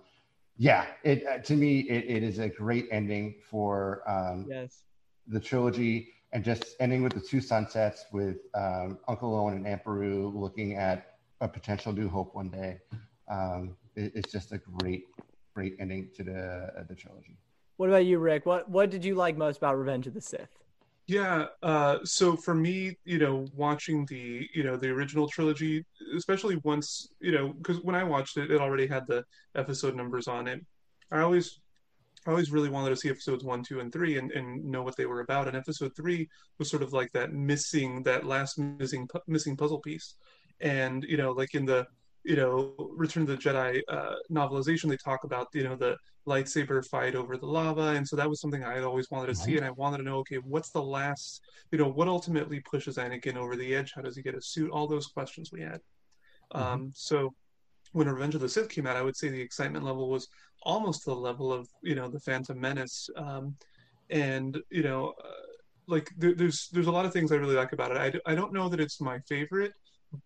[0.58, 4.84] yeah, it, uh, to me, it, it is a great ending for, um, yes.
[5.28, 9.84] the trilogy and just ending with the two sunsets with um, Uncle Owen and Aunt
[9.84, 12.80] Beru looking at a potential new hope one day.
[13.30, 15.04] Um, it- it's just a great,
[15.56, 17.38] great ending to the uh, the trilogy.
[17.78, 18.46] What about you, Rick?
[18.46, 20.65] What What did you like most about Revenge of the Sith?
[21.08, 25.86] Yeah, uh, so for me, you know, watching the, you know, the original trilogy,
[26.18, 29.24] especially once, you know, because when I watched it, it already had the
[29.56, 30.66] episode numbers on it.
[31.12, 31.60] I always,
[32.26, 34.98] I always really wanted to see episodes one, two, and three, and, and know what
[34.98, 35.48] they were about.
[35.48, 40.16] And episode three was sort of like that missing, that last missing, missing puzzle piece.
[40.60, 41.86] And you know, like in the,
[42.26, 45.96] you know, Return of the Jedi uh, novelization, they talk about, you know, the
[46.28, 49.36] lightsaber fight over the lava and so that was something i had always wanted to
[49.36, 52.98] see and i wanted to know okay what's the last you know what ultimately pushes
[52.98, 53.94] anakin over the edge?
[53.96, 54.72] How does he get a suit?
[54.72, 55.80] All those questions we had.
[56.52, 57.34] Um, so
[57.92, 60.28] when revenge of the sith came out i would say the excitement level was
[60.64, 63.56] almost to the level of you know the phantom menace um,
[64.10, 65.28] and you know uh,
[65.88, 68.22] like there, there's there's a lot of things i really like about it.
[68.26, 69.74] I, I don't know that it's my favorite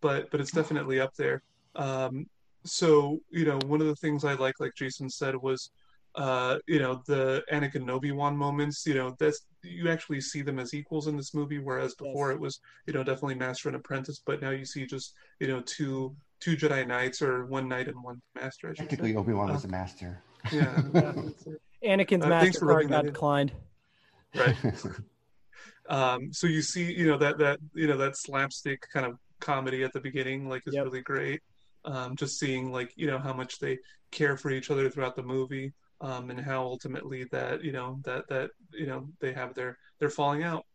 [0.02, 1.42] but but it's definitely up there
[1.76, 2.26] um,
[2.66, 5.70] so you know one of the things i like like jason said was
[6.16, 10.58] uh, you know, the Anakin and Obi-Wan moments, you know, that's you actually see them
[10.58, 12.36] as equals in this movie, whereas before Yes.
[12.36, 15.62] it was, you know, definitely master and apprentice, but now you see just, you know,
[15.62, 18.70] two two Jedi Knights or one Knight and one Master.
[18.72, 19.18] I Technically, say.
[19.18, 20.20] Obi Wan was a master.
[20.52, 21.14] Yeah, Yeah.
[21.96, 23.52] Anakin's Uh, thanks for rubbing Mastercard that got declined.
[24.36, 24.56] right.
[25.90, 29.84] Um, so you see, you know, that that you know that slapstick kind of comedy
[29.84, 30.86] at the beginning, like, is Yep.
[30.86, 31.42] really great.
[31.86, 33.80] Um, just seeing like you know how much they
[34.12, 38.28] care for each other throughout the movie, um, and how ultimately that you know that
[38.30, 40.66] that you know they have their they're falling out.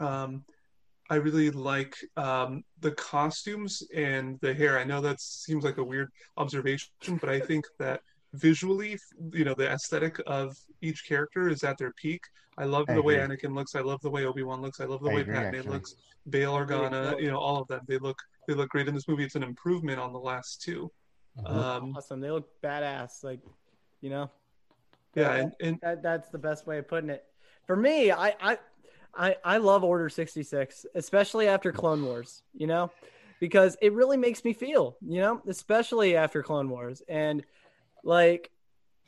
[0.00, 0.44] Um,
[1.10, 4.78] I really like um, the costumes and the hair.
[4.78, 8.00] I know that seems like a weird observation, but I think that
[8.32, 8.98] visually,
[9.32, 12.22] you know, the aesthetic of each character is at their peak.
[12.56, 13.36] I love I the way agree.
[13.36, 13.74] Anakin looks.
[13.74, 14.80] I love the way Obi Wan looks.
[14.80, 15.72] I love the I way agree, Padme actually.
[15.72, 15.94] looks.
[16.30, 17.80] Bail Organa, you know, all of them.
[17.86, 19.24] They look they look great in this movie.
[19.24, 20.90] It's an improvement on the last two.
[21.38, 21.50] Mhm.
[21.50, 22.20] Um, Awesome.
[22.20, 23.24] They look badass.
[23.24, 23.40] Like,
[24.00, 24.30] you know.
[25.14, 25.42] yeah, Yeah.
[25.42, 27.24] and, and That that's the best way of putting it.
[27.66, 28.58] For me, I I
[29.16, 32.90] I, I love Order 66, especially after Clone Wars, you know?
[33.38, 37.02] Because it really makes me feel, you know, especially after Clone Wars.
[37.08, 37.44] And
[38.02, 38.50] like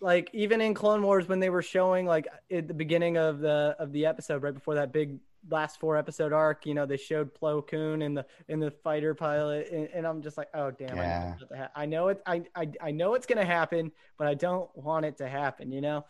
[0.00, 3.74] like even in Clone Wars when they were showing like at the beginning of the
[3.78, 5.18] of the episode right before that big
[5.50, 6.66] last four episode arc.
[6.66, 10.22] You know, they showed Plo Koon in the in the fighter pilot, and, and I'm
[10.22, 11.34] just like, oh damn, Yeah.
[11.34, 12.22] I, know ha- I know it.
[12.26, 15.72] I, I I know it's gonna happen, but I don't want it to happen.
[15.72, 16.04] You know,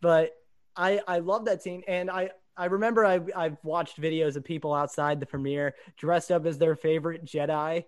[0.00, 0.32] but
[0.76, 2.30] I I love that scene, and I.
[2.56, 6.76] I remember I, I've watched videos of people outside the premiere dressed up as their
[6.76, 7.84] favorite Jedi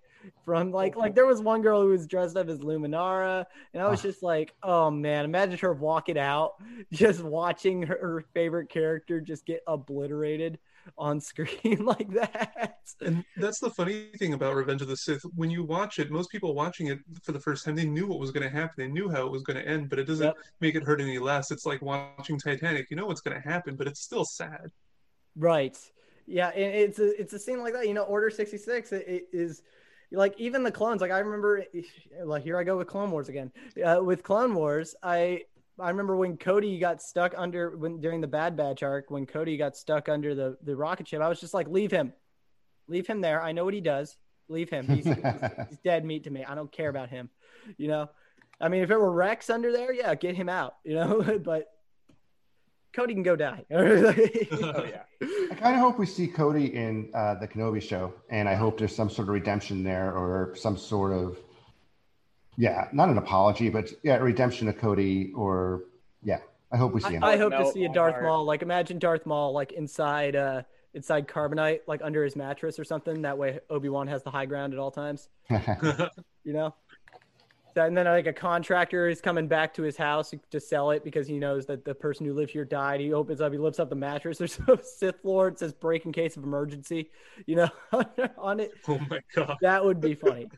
[0.46, 3.88] from like like there was one girl who was dressed up as Luminara and I
[3.88, 4.02] was Ah.
[4.04, 6.54] just like oh man imagine her walking out
[6.92, 10.58] just watching her, her favorite character just get obliterated
[10.98, 15.22] on screen like that And that's the funny thing about Revenge of the Sith.
[15.34, 18.20] When you watch it, most people watching it for the first time, they knew what
[18.20, 18.74] was going to happen.
[18.76, 20.36] They knew how it was going to end, but it doesn't Yep.
[20.60, 21.50] make it hurt any less.
[21.50, 22.90] It's like watching Titanic.
[22.90, 24.70] You know what's going to happen, but it's still sad.
[25.36, 25.76] Right.
[26.26, 27.88] Yeah, and it's a it's a scene like that.
[27.88, 29.62] You know, Order sixty six it is
[30.12, 31.00] like even the clones.
[31.00, 31.64] Like I remember,
[32.24, 33.50] like here I go with Clone Wars again.
[33.84, 35.42] Uh, with Clone Wars, I
[35.82, 39.56] I remember when Cody got stuck under when during the Bad Batch arc when Cody
[39.56, 41.20] got stuck under the the rocket ship.
[41.20, 42.12] I was just like, leave him,
[42.88, 43.42] leave him there.
[43.42, 44.16] I know what he does.
[44.48, 44.86] Leave him.
[44.86, 45.16] He's, he's,
[45.68, 46.44] he's dead meat to me.
[46.44, 47.30] I don't care about him.
[47.76, 48.10] You know.
[48.60, 50.76] I mean, if it were Rex under there, yeah, get him out.
[50.84, 51.68] You know, but.
[52.94, 53.64] Cody can go die.
[53.70, 55.04] Oh yeah.
[55.50, 58.76] I kind of hope we see Cody in uh, the Kenobi show, and I hope
[58.78, 61.38] there's some sort of redemption there, or some sort of,
[62.56, 65.84] yeah, not an apology, but yeah, redemption of Cody, or
[66.22, 66.38] yeah,
[66.70, 67.24] I hope we see him.
[67.24, 68.24] I, I hope to see a Darth heart.
[68.24, 68.44] Maul.
[68.44, 70.62] Like imagine Darth Maul like inside uh
[70.94, 73.22] inside carbonite, like under his mattress or something.
[73.22, 75.28] That way Obi Wan has the high ground at all times.
[76.44, 76.74] You know.
[77.74, 81.04] So, and then like a contractor is coming back to his house to sell it
[81.04, 83.00] because he knows that the person who lived here died.
[83.00, 84.38] He opens up, he lifts up the mattress.
[84.38, 87.10] There's a Sith Lord says "break in case of emergency."
[87.46, 87.68] You know,
[88.38, 88.72] on it.
[88.88, 89.56] oh my god.
[89.62, 90.48] That would be funny.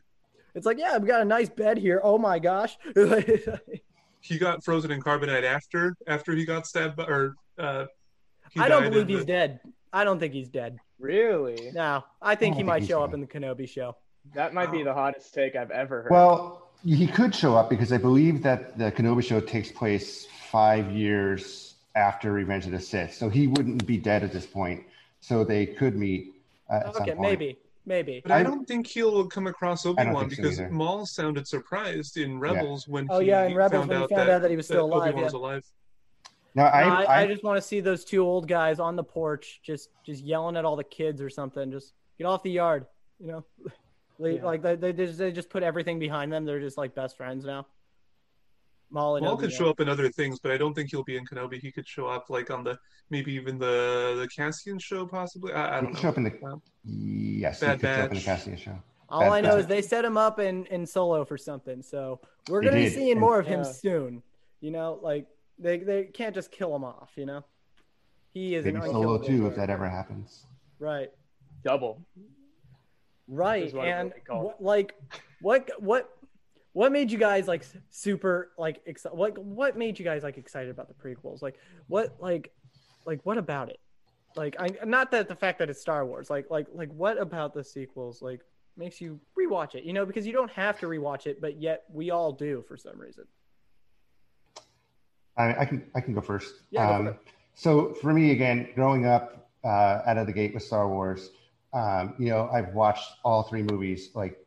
[0.55, 2.01] It's like, yeah, we got a nice bed here.
[2.03, 2.77] Oh my gosh.
[4.21, 7.85] He got frozen in carbonite after after he got stabbed, by, or uh,
[8.57, 9.59] I don't believe he's the- dead.
[9.93, 10.79] I don't think he's dead.
[10.97, 11.69] Really?
[11.73, 13.95] No, I think I he don't might think he's show up in the Kenobi show.
[14.33, 16.11] That might be the hottest take I've ever heard.
[16.11, 20.91] well, he could show up because I believe that the Kenobi show takes place five
[20.91, 24.83] years after Revenge of the Sith, so he wouldn't be dead at this point.
[25.21, 26.33] So they could meet
[26.67, 28.21] uh, Okay, maybe, maybe.
[28.23, 30.69] But I I- don't think he'll come across Obi Wan think so because either.
[30.69, 34.09] Maul sounded surprised in Rebels when Oh he yeah, in Rebels found when he out
[34.09, 35.01] found that, out that he was still alive.
[35.13, 35.23] Obi-Wan Yeah.
[35.25, 35.65] was alive.
[36.55, 38.95] Now, I, No, I, I, I just want to see those two old guys on
[38.95, 41.69] the porch, just just yelling at all the kids or something.
[41.71, 42.85] Just get off the yard,
[43.19, 43.45] you know.
[44.17, 44.45] Like- Yeah.
[44.45, 46.45] Like they, they just they just put everything behind them.
[46.45, 47.67] They're just like best friends now.
[48.89, 51.17] Maul and Maul could show up in other things, but I don't think he'll be
[51.17, 51.59] in Kenobi.
[51.59, 52.77] He could show up like on the
[53.09, 55.53] maybe even the the Cassian show, possibly.
[55.53, 56.01] I, I don't could know.
[56.01, 56.61] show up in the Wow.
[56.83, 58.25] yes, he Bad could show up in the Batch.
[58.25, 58.79] Cassian show.
[59.09, 59.59] All Bad I know Batch.
[59.61, 61.81] is they set him up in in Solo for something.
[61.81, 62.19] So
[62.49, 63.71] we're gonna be seeing more of him Yeah.
[63.71, 64.23] soon.
[64.61, 65.27] You know, like
[65.59, 67.11] they they can't just kill him off.
[67.15, 67.43] You know,
[68.33, 70.45] he is Maybe an Solo too, if that ever happens.
[70.79, 71.11] Right.
[71.63, 72.01] Double.
[73.27, 73.63] Right.
[73.63, 74.43] is what it And will be called.
[74.45, 74.93] what, like,
[75.41, 76.14] what, what,
[76.75, 80.69] what made you guys like super like exci- what what made you guys like excited
[80.69, 81.41] about the prequels?
[81.41, 81.57] Like,
[81.87, 82.51] what like,
[83.05, 83.79] like what about it?
[84.35, 86.29] Like, I not that the fact that it's Star Wars.
[86.29, 88.41] Like, like, like what about the sequels like
[88.75, 89.85] makes you rewatch it?
[89.85, 92.75] You know, because you don't have to rewatch it, but yet we all do for
[92.75, 93.23] some reason.
[95.37, 96.55] I, I can I can go first.
[96.71, 97.15] Yeah, go Um,
[97.53, 101.29] so for me, again, growing up uh, out of the gate with Star Wars,
[101.71, 104.44] um, you know, I've watched all three movies like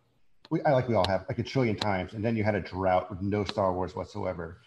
[0.51, 2.61] we, I like we all have like a trillion times, and then you had a
[2.61, 4.59] drought with no Star Wars whatsoever,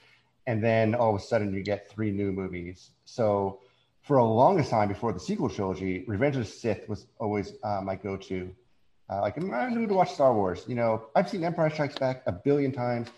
[0.47, 2.91] and then all of a sudden you get three new movies.
[3.05, 3.59] So
[4.01, 7.81] for a longest time before the sequel trilogy, Revenge of the Sith was always uh,
[7.83, 8.53] my go-to.
[9.09, 10.65] Uh, like I'm to watch Star Wars.
[10.67, 13.09] You know, I've seen Empire Strikes Back a billion times.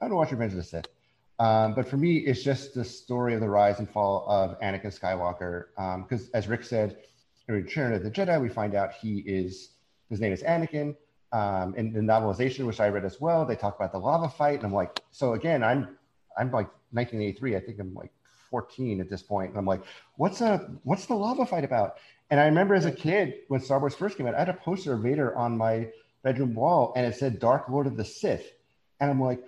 [0.00, 0.86] I don't watch Revenge of the Sith.
[1.40, 4.96] Um, but for me, it's just the story of the rise and fall of Anakin
[4.96, 5.66] Skywalker.
[6.02, 6.98] Because as Rick said,
[7.48, 9.70] in Return of the Jedi, we find out he is
[10.08, 10.94] his name is Anakin.
[11.32, 14.56] Um, in the novelization, which I read as well, they talk about the lava fight,
[14.56, 15.96] and I'm like, so again, I'm
[16.36, 17.56] I'm like 1983.
[17.56, 18.10] I think I'm like
[18.50, 19.82] 14 at this point, and I'm like,
[20.16, 21.98] what's a what's the lava fight about?
[22.30, 24.54] And I remember as a kid when Star Wars first came out, I had a
[24.54, 25.88] poster of Vader on my
[26.22, 28.52] bedroom wall, and it said Dark Lord of the Sith,
[29.00, 29.40] and I'm like,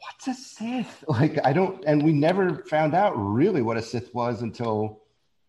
[0.00, 1.04] what's a Sith?
[1.08, 5.00] Like I don't, and we never found out really what a Sith was until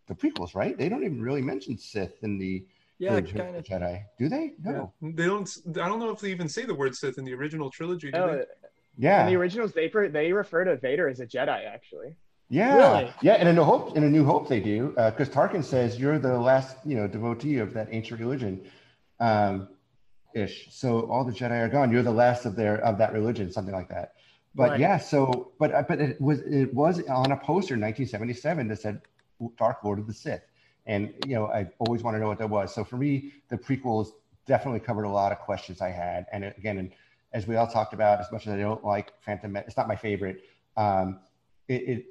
[0.07, 0.77] the prequels, right?
[0.77, 2.65] They don't even really mention Sith in the
[2.97, 3.63] Yeah, kind of of.
[3.65, 4.53] Jedi, do they?
[4.63, 4.93] No.
[5.01, 5.49] They don't.
[5.67, 8.11] I don't know if they even say the word Sith in the original trilogy.
[8.11, 8.43] Do Oh, they?
[8.97, 11.65] Yeah, in the originals, they per- they refer to Vader as a Jedi.
[11.65, 12.15] Actually,
[12.49, 13.13] yeah, Really?
[13.21, 13.35] yeah.
[13.41, 16.37] In a New Hope, in a New Hope, they do because Tarkin says you're the
[16.39, 18.65] last, you know, devotee of that ancient religion,
[19.19, 19.67] um,
[20.33, 20.67] ish.
[20.71, 21.91] So all the Jedi are gone.
[21.91, 24.13] You're the last of their of that religion, something like that.
[24.55, 24.79] But Right.
[24.79, 28.79] yeah, so but uh, but it was it was on a poster in 1977 that
[28.79, 29.01] said
[29.57, 30.43] Dark Lord of the Sith,
[30.85, 32.73] And you know, I always want to know what that was.
[32.73, 34.09] So for me, the prequels
[34.45, 36.25] definitely covered a lot of questions I had.
[36.31, 36.91] And again, and
[37.33, 39.95] as we all talked about, as much as I don't like Phantom, it's not my
[39.95, 40.43] favorite.
[40.77, 41.19] Um,
[41.67, 42.05] it, it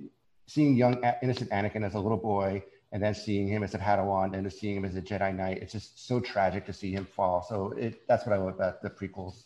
[0.46, 2.62] seeing young innocent Anakin as a little boy
[2.92, 5.58] and then seeing him as a Padawan and then seeing him as a Jedi Knight,
[5.62, 7.42] it's just so tragic to see him fall.
[7.48, 9.44] So it, that's what I love about the prequels.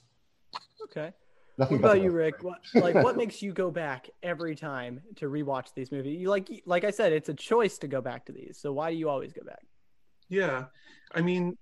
[0.82, 1.12] Okay.
[1.58, 2.44] Nothing what about you, Rick?
[2.44, 6.20] What, like, what makes you go back every time to rewatch these movies?
[6.20, 8.58] You like, like I said, it's a choice to go back to these.
[8.60, 9.66] So why do you always go back?
[10.28, 10.66] Yeah,
[11.12, 11.58] I mean,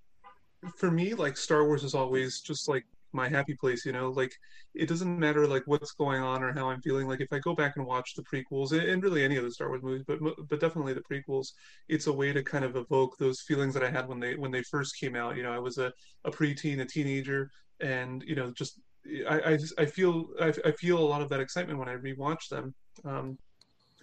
[0.76, 4.32] for me, like Star Wars is always just like my happy place you know like
[4.74, 7.54] it doesn't matter like what's going on or how i'm feeling like if i go
[7.54, 10.18] back and watch the prequels and really any of the star wars movies but
[10.48, 11.52] but definitely the prequels
[11.88, 14.50] it's a way to kind of evoke those feelings that i had when they when
[14.50, 15.90] they first came out you know i was a,
[16.24, 18.80] a preteen a teenager and you know just
[19.28, 22.74] i i, feel I, I feel a lot of that excitement when i rewatch them
[23.04, 23.38] um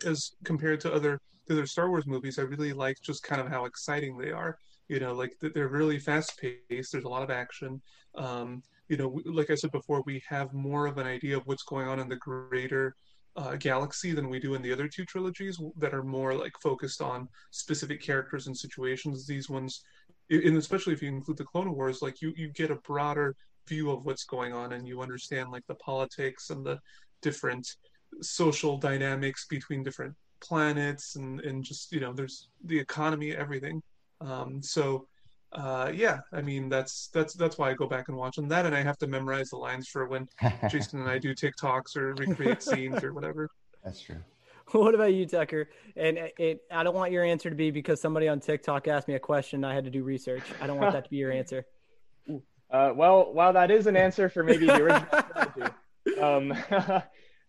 [0.05, 3.47] as compared to other to other star wars movies i really like just kind of
[3.47, 7.29] how exciting they are you know like they're really fast paced there's a lot of
[7.29, 7.81] action
[8.15, 11.63] um, you know, like I said before, we have more of an idea of what's
[11.63, 12.95] going on in the greater
[13.35, 17.01] uh, galaxy than we do in the other two trilogies that are more like focused
[17.01, 19.25] on specific characters and situations.
[19.25, 19.81] These ones,
[20.29, 23.35] and especially if you include the Clone Wars, like you you get a broader
[23.67, 26.79] view of what's going on and you understand like the politics and the
[27.21, 27.67] different
[28.21, 33.81] social dynamics between different planets and and just you know there's the economy everything
[34.21, 35.07] um, so
[35.53, 38.47] uh, yeah, I mean that's that's that's why I go back and watch them.
[38.47, 40.27] That and I have to memorize the lines for when
[40.69, 43.49] Jason and I do TikToks or recreate scenes or whatever.
[43.83, 44.17] That's true.
[44.71, 45.69] What about you, Tucker?
[45.97, 49.09] And it, it, I don't want your answer to be because somebody on TikTok asked
[49.09, 49.63] me a question.
[49.65, 50.43] I had to do research.
[50.61, 51.65] I don't want that to be your answer.
[52.73, 56.53] Uh, well, while that is an answer for maybe the original um,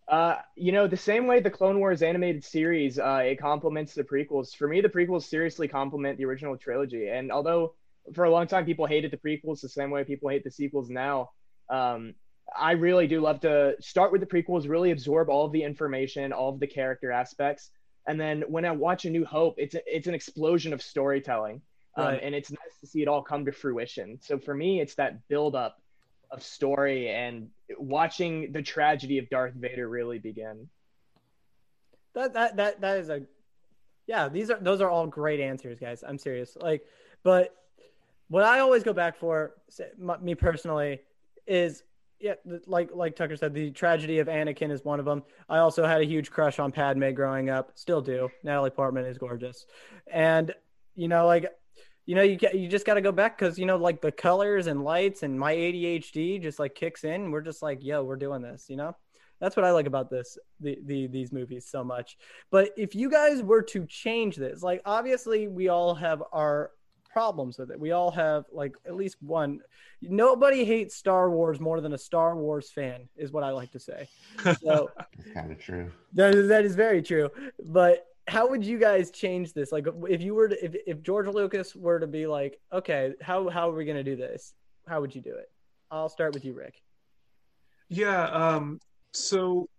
[0.07, 4.03] uh, you know, the same way the Clone Wars animated series, uh, it complements the
[4.03, 4.55] prequels.
[4.55, 7.09] For me, the prequels seriously complement the original trilogy.
[7.09, 7.73] And although
[8.13, 10.89] for a long time people hated the prequels the same way people hate the sequels
[10.89, 11.31] now.
[11.69, 12.13] Um,
[12.55, 16.31] I really do love to start with the prequels, really absorb all of the information,
[16.31, 17.71] all of the character aspects,
[18.07, 21.61] and then when I watch A New Hope, it's a, it's an explosion of storytelling,
[21.95, 24.19] um, and it's nice to see it all come to fruition.
[24.21, 25.81] So for me, it's that build up
[26.31, 30.67] of story and watching the tragedy of Darth Vader really begin.
[32.13, 33.21] That that that that is a
[34.07, 34.29] yeah.
[34.29, 36.03] These are those are all great answers, guys.
[36.07, 36.57] I'm serious.
[36.59, 36.83] Like,
[37.23, 37.55] but
[38.29, 39.53] what I always go back for,
[40.21, 41.01] me personally,
[41.45, 41.83] is
[42.19, 42.35] yeah,
[42.65, 45.23] like like Tucker said, the tragedy of Anakin is one of them.
[45.49, 48.29] I also had a huge crush on Padme growing up, still do.
[48.43, 49.65] Natalie Portman is gorgeous,
[50.11, 50.53] and
[50.95, 51.51] you know, like
[52.05, 54.11] you know, you get you just got to go back because you know, like the
[54.11, 57.31] colors and lights and my ADHD just like kicks in.
[57.31, 58.95] We're just like, yo, we're doing this, you know.
[59.39, 62.17] That's what I like about this, the, the these movies so much.
[62.51, 66.71] But if you guys were to change this, like obviously we all have our
[67.15, 67.79] problems with it.
[67.79, 69.61] We all have like at least one.
[70.01, 73.79] Nobody hates Star Wars more than a Star Wars fan, is what I like to
[73.79, 74.07] say.
[74.61, 74.91] So
[75.33, 75.91] kind of true.
[76.13, 77.29] That, that is very true.
[77.65, 79.71] But how would you guys change this?
[79.71, 83.49] Like, if you were to, if, if George Lucas were to be like, okay, how
[83.49, 84.53] how are we to do this?
[84.87, 85.51] How would you do it?
[85.91, 86.81] I'll start with you, Rick.
[87.89, 88.25] Yeah.
[88.25, 88.79] Um.
[89.13, 89.69] So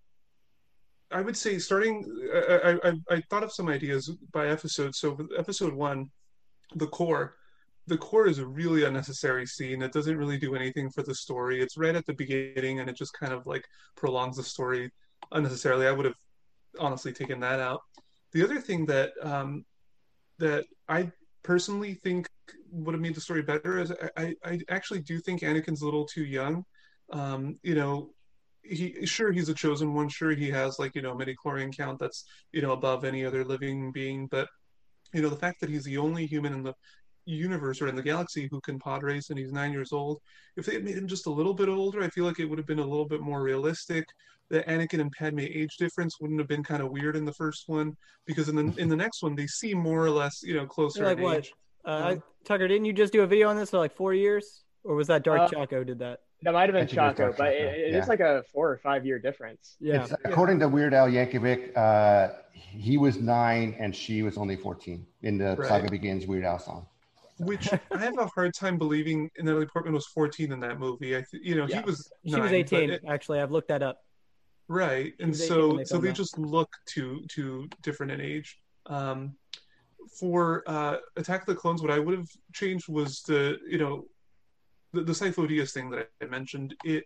[1.11, 2.05] I would say starting.
[2.35, 4.95] I, I I thought of some ideas by episode.
[4.95, 6.11] So episode one,
[6.75, 7.37] the core
[7.89, 11.61] the core is a really unnecessary scene it doesn't really do anything for the story
[11.61, 13.65] it's right at the beginning and it just kind of like
[13.97, 14.91] prolongs the story
[15.33, 16.17] unnecessarily i would have
[16.79, 17.83] honestly taken that out
[18.37, 19.65] the other thing that um,
[20.39, 21.11] that i
[21.43, 22.29] personally think
[22.71, 26.05] would have made the story better is i i actually do think anakin's a little
[26.05, 26.65] too young.
[27.13, 28.11] Um, you know
[28.63, 30.09] he sure he's a chosen one.
[30.09, 33.93] Sure he has like you know midi-chlorian count that's you know above any other living
[33.93, 34.27] being.
[34.27, 34.49] But
[35.15, 36.75] you know the fact that he's the only human in the
[37.27, 40.21] universe or in the galaxy who can pod race and he's nine years old
[40.57, 42.59] if they had made him just a little bit older i feel like it would
[42.59, 44.07] have been a little bit more realistic
[44.49, 47.69] the anakin and padme age difference wouldn't have been kind of weird in the first
[47.69, 47.97] one
[48.27, 51.05] because in the in the next one they seem more or less you know closer
[51.05, 51.39] like in what?
[51.39, 51.53] age
[51.85, 54.63] uh, um, tucker didn't you just do a video on this for like four years
[54.85, 57.79] or was that dark uh, chaco did that that might have been Chaco, but it,
[57.79, 57.99] it yeah.
[57.99, 59.77] is like a four or five year difference.
[59.81, 60.03] Yeah.
[60.03, 65.07] It's, according to Weird Al Yankovic, uh, he was nine and she was only 14
[65.23, 65.69] in the right.
[65.69, 66.87] Saga Begins Weird Al song.
[67.39, 71.17] Which I have a hard time believing Natalie Portman was 14 in that movie.
[71.17, 71.81] I, th- you know, yeah.
[71.81, 72.11] he was.
[72.27, 72.91] She was 18.
[72.91, 73.99] It, actually, I've looked that up.
[74.69, 76.17] Right, and so so they that.
[76.17, 78.59] just look too too different in age.
[78.87, 79.37] Um,
[80.19, 84.07] for uh, Attack of the Clones, what I would have changed was the you know
[84.93, 86.75] the, the Dyas thing that I mentioned.
[86.85, 87.05] It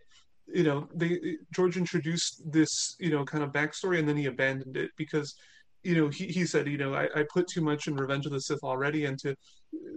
[0.53, 4.77] you know they george introduced this you know kind of backstory and then he abandoned
[4.77, 5.35] it because
[5.83, 8.33] you know, he, he said, you know, I, I put too much in Revenge of
[8.33, 9.35] the Sith already, and to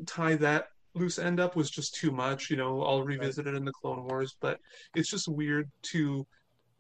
[0.06, 2.50] tie that loose end up was just too much.
[2.50, 4.60] You know, I'll revisit it in the Clone Wars, but
[4.96, 6.26] it's just weird to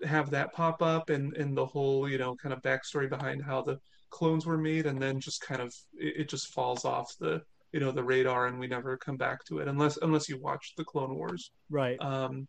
[0.05, 3.61] have that pop up and and the whole you know kind of backstory behind how
[3.61, 3.77] the
[4.09, 7.41] clones were made, and then just kind of it, it just falls off the
[7.71, 10.73] you know the radar, and we never come back to it unless unless you watch
[10.77, 11.51] the Clone Wars.
[11.69, 11.99] Right.
[11.99, 12.47] Um,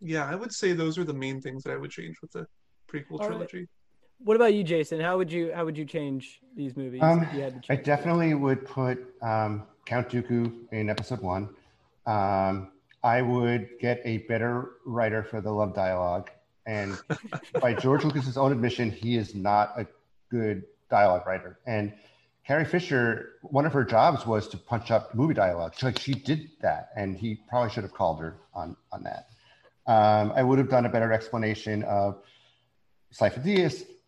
[0.00, 2.46] yeah, I would say those are the main things that I would change with the
[2.90, 3.66] prequel All right.
[4.18, 5.00] What about you, Jason?
[5.00, 7.02] How would you how would you change these movies?
[7.02, 11.48] Um, if you had to I definitely would put um, Count Dooku in episode one.
[12.06, 16.30] Um, I would get a better writer for the love dialogue.
[16.66, 16.98] And
[17.60, 19.86] by George Lucas's own admission, he is not a
[20.30, 21.58] good dialogue writer.
[21.66, 21.92] And
[22.46, 25.74] Carrie Fisher, one of her jobs was to punch up movie dialogue.
[25.76, 29.28] She, like she did that, and he probably should have called her on on that.
[29.86, 32.18] Um, I would have done a better explanation of
[33.10, 33.40] Cypher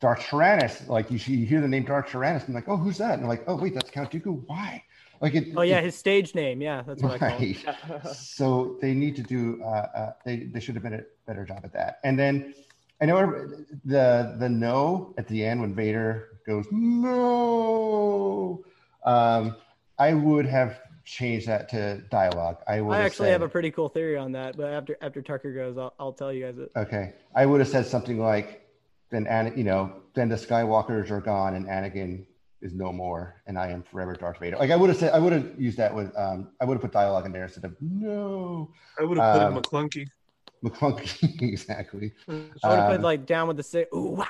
[0.00, 0.88] Darth Tyrannus.
[0.88, 3.18] Like you, see- you hear the name Darth Tyrannus, and like, oh, who's that?
[3.18, 4.42] And like, oh, wait, that's Count Dooku.
[4.46, 4.82] Why?
[5.20, 5.48] Like it.
[5.56, 6.60] Oh yeah, it- his stage name.
[6.62, 7.66] Yeah, that's what I call it.
[7.66, 8.06] right.
[8.14, 9.60] so they need to do.
[9.64, 11.98] Uh, uh, they they should have been a better job at that.
[12.04, 12.54] And then
[13.00, 13.48] I know
[13.84, 18.64] the the no at the end when Vader goes no.
[19.04, 19.56] Um,
[19.98, 22.58] I would have changed that to dialogue.
[22.68, 22.92] I would.
[22.94, 25.76] I actually said, have a pretty cool theory on that, but after after Tucker goes,
[25.78, 26.70] I'll, I'll tell you guys it.
[26.76, 28.67] Okay, I would have said something like,
[29.10, 32.26] "Then, Ana- you know, then the Skywalkers are gone and Anakin
[32.60, 35.18] is no more, and I am forever Darth Vader." Like I would have said, I
[35.18, 37.76] would have used that with, um, I would have put dialogue in there instead of
[37.80, 40.06] no, I would have put Um, in McClunky.
[40.64, 42.12] McClunky exactly.
[42.28, 43.88] I would have put Um, like down with the six.
[43.94, 44.26] Ooh, wah!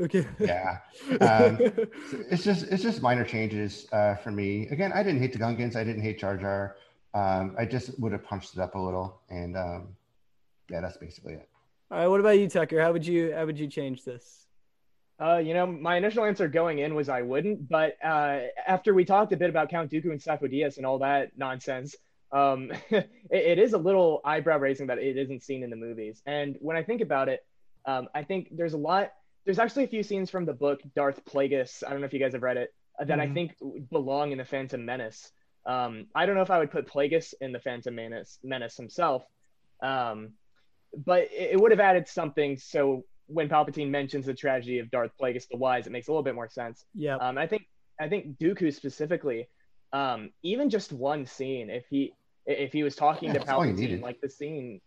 [0.00, 0.26] Okay.
[0.40, 0.78] Yeah,
[1.20, 1.58] um,
[2.30, 4.66] it's just it's just minor changes uh, for me.
[4.68, 6.76] Again, I didn't hate the Gungans, I didn't hate Jar Jar.
[7.12, 9.88] Um, I just would have punched it up a little, and um,
[10.68, 11.48] yeah, that's basically it.
[11.90, 12.06] All right.
[12.08, 12.80] What about you, Tucker?
[12.80, 14.46] How would you how would you change this?
[15.20, 19.04] Uh, you know, my initial answer going in was I wouldn't, but uh, after we
[19.04, 21.94] talked a bit about Count Dooku and Sifo Dyas and all that nonsense,
[22.32, 26.20] um, it, it is a little eyebrow raising that it isn't seen in the movies.
[26.26, 27.46] And when I think about it,
[27.86, 29.12] um, I think there's a lot.
[29.44, 31.84] There's actually a few scenes from the book Darth Plagueis.
[31.86, 33.34] I don't know if you guys have read it that I Mhm.
[33.34, 33.56] think
[33.90, 35.30] belong in the Phantom Menace.
[35.64, 39.24] Um, I don't know if I would put Plagueis in the Phantom Menace, Menace himself,
[39.80, 40.32] um,
[41.04, 42.56] but it, it would have added something.
[42.58, 46.22] So when Palpatine mentions the tragedy of Darth Plagueis the Wise, it makes a little
[46.22, 46.84] bit more sense.
[46.94, 47.16] Yeah.
[47.16, 47.62] Um, I think
[48.00, 49.48] I think Dooku specifically,
[49.92, 52.12] um, even just one scene, if he
[52.46, 54.80] if he was talking Yeah, to that's all you Palpatine, like the scene,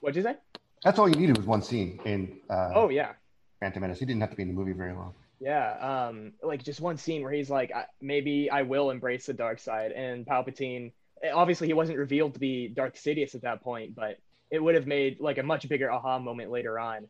[0.00, 0.36] what'd you say?
[0.82, 3.12] That's all you needed was one scene in uh, Oh yeah,
[3.60, 3.98] Phantom Menace.
[4.00, 5.14] He didn't have to be in the movie very long.
[5.40, 6.06] yeah.
[6.08, 9.58] Um, like just one scene where he's like, I- maybe I will embrace the dark
[9.60, 10.92] side, and Palpatine.
[11.32, 14.18] Obviously, he wasn't revealed to be Darth Sidious at that point, but
[14.50, 17.08] it would have made like a much bigger aha moment later on.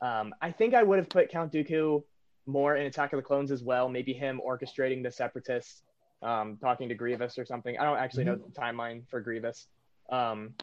[0.00, 2.02] Um, I think I would have put Count Dooku
[2.46, 3.88] more in Attack of the Clones as well.
[3.88, 5.82] Maybe him orchestrating the Separatists,
[6.22, 7.78] um, talking to Grievous or something.
[7.78, 9.66] I don't actually know the timeline for Grievous,
[10.10, 10.54] um,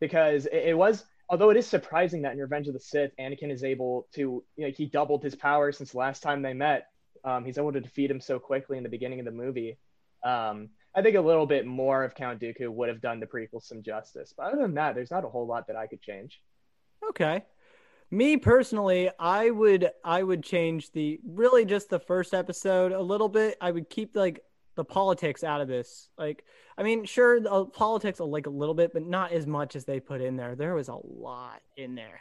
[0.00, 1.04] because it, it was.
[1.28, 4.66] Although it is surprising that in Revenge of the Sith, Anakin is able to, you
[4.66, 6.88] know, he doubled his power since the last time they met.
[7.24, 9.76] Um, he's able to defeat him so quickly in the beginning of the movie.
[10.22, 13.62] Um, I think a little bit more of Count Dooku would have done the prequel
[13.62, 14.32] some justice.
[14.34, 16.40] But other than that, there's not a whole lot that I could change.
[17.10, 17.44] Okay.
[18.10, 23.28] Me personally, I would I would change the really just the first episode a little
[23.28, 23.58] bit.
[23.60, 24.40] I would keep like
[24.76, 26.08] the politics out of this.
[26.16, 26.44] Like,
[26.78, 29.84] I mean, sure, the uh, politics like a little bit, but not as much as
[29.84, 30.54] they put in there.
[30.54, 32.20] There was a lot in there,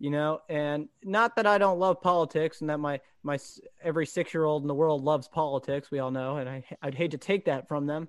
[0.00, 0.40] you know.
[0.48, 3.38] And not that I don't love politics, and that my my
[3.82, 5.90] every six year old in the world loves politics.
[5.92, 8.08] We all know, and I I'd hate to take that from them,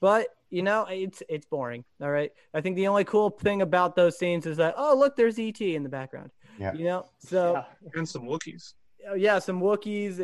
[0.00, 1.82] but you know, it's it's boring.
[2.00, 2.30] All right.
[2.54, 5.60] I think the only cool thing about those scenes is that oh look, there's ET
[5.60, 6.30] in the background.
[6.60, 6.74] Yeah.
[6.74, 7.90] You know, so Yeah.
[7.94, 8.74] and some Wookiees.
[9.08, 10.18] oh, yeah, some Wookiees,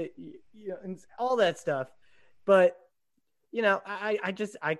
[0.53, 1.91] you know, and all that stuff.
[2.45, 2.77] But
[3.51, 4.77] you know, I I just I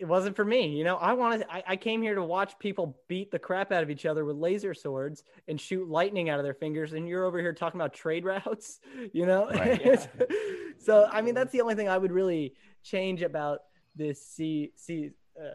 [0.00, 0.68] it wasn't for me.
[0.76, 3.82] You know, I wanted I, I came here to watch people beat the crap out
[3.82, 7.24] of each other with laser swords and shoot lightning out of their fingers, and you're
[7.24, 8.80] over here talking about trade routes.
[9.12, 10.08] You know, Right.
[10.78, 13.60] so I mean that's the only thing I would really change about
[13.94, 15.50] this C C uh,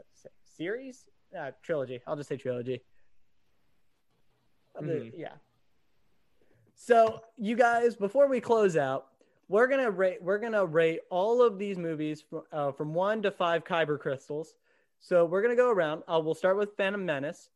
[0.58, 1.06] series
[1.38, 2.02] uh, trilogy.
[2.08, 2.82] I'll just say trilogy.
[4.82, 5.12] Mhm.
[5.18, 5.34] Yeah.
[6.76, 9.08] So you guys, before we close out,
[9.50, 13.32] we're gonna rate we're gonna rate all of these movies from, uh, from one to
[13.32, 14.56] five kyber crystals.
[15.02, 16.04] So we're gonna go around.
[16.08, 17.50] Uh, we'll start with Phantom Menace.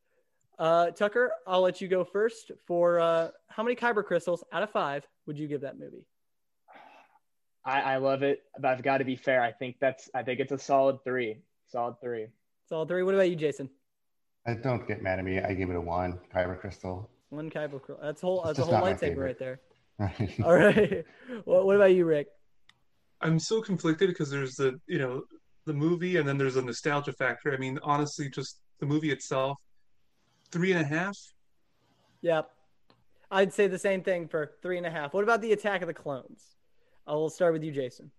[0.60, 2.52] Uh, Tucker, I'll let you go first.
[2.66, 6.06] For uh, how many kyber crystals out of five would you give that movie?
[7.66, 9.42] I, I love it, but I've got to be fair.
[9.42, 11.38] I think that's I think it's a solid three.
[11.70, 12.28] Solid three.
[12.68, 13.04] So three.
[13.04, 13.70] What about you, Jason?
[14.46, 15.40] Uh, don't get mad at me.
[15.40, 16.20] I gave it a one.
[16.34, 17.10] Kyber Crystal.
[17.30, 18.00] One kyber crystal.
[18.02, 18.44] That's a whole.
[18.46, 19.60] That's a whole not my lightsaber right there.
[20.44, 21.06] All right.
[21.46, 22.28] What, what about you, Rick?
[23.22, 25.24] I'm so conflicted because there's the you know
[25.66, 27.54] the movie and then there's a nostalgia factor.
[27.54, 29.58] I mean, honestly, just the movie itself,
[30.52, 31.18] three and a half.
[32.22, 32.50] Yep.
[33.32, 35.14] I'd say the same thing for three and a half.
[35.14, 36.56] What about the Attack of the Clones?
[37.08, 38.12] I will start with you, Jason.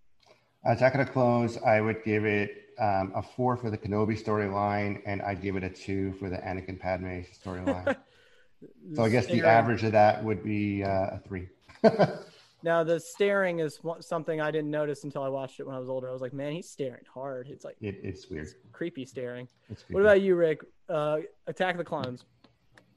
[0.64, 5.02] Attack of the Clones, I would give it um, a four for the Kenobi storyline,
[5.06, 7.96] and I'd give it a two for the Anakin Padme storyline.
[8.94, 11.48] so I guess the average of that would be uh, a three.
[12.62, 15.91] Now the staring is something I didn't notice until I watched it when I was
[15.91, 16.09] older.
[16.09, 17.49] I was like, man, he's staring hard.
[17.51, 18.49] It's like It, it's weird.
[18.72, 19.47] creepy staring.
[19.68, 20.61] It's What about you, Rick?
[20.89, 22.24] Uh, Attack of the Clones.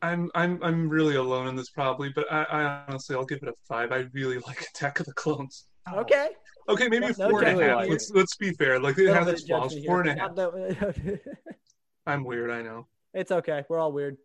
[0.01, 3.49] I'm I'm I'm really alone in this probably, but I, I honestly I'll give it
[3.49, 3.91] a five.
[3.91, 5.65] I really like Attack of the Clones.
[5.93, 6.29] Okay.
[6.69, 7.81] Okay, maybe a No four and a half.
[7.83, 7.91] here.
[7.91, 8.77] Let's let's be fair.
[8.79, 9.73] Like it Little has bit its flaws.
[9.73, 10.17] judgment Four and here.
[10.17, 10.35] a half.
[10.35, 11.21] Not that-
[12.07, 12.51] I'm weird.
[12.51, 12.87] I know.
[13.13, 13.63] it's okay.
[13.69, 14.17] We're all weird.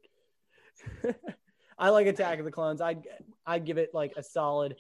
[1.79, 2.81] I like Attack of the Clones.
[2.81, 3.03] I'd
[3.47, 4.77] I'd give it like a solid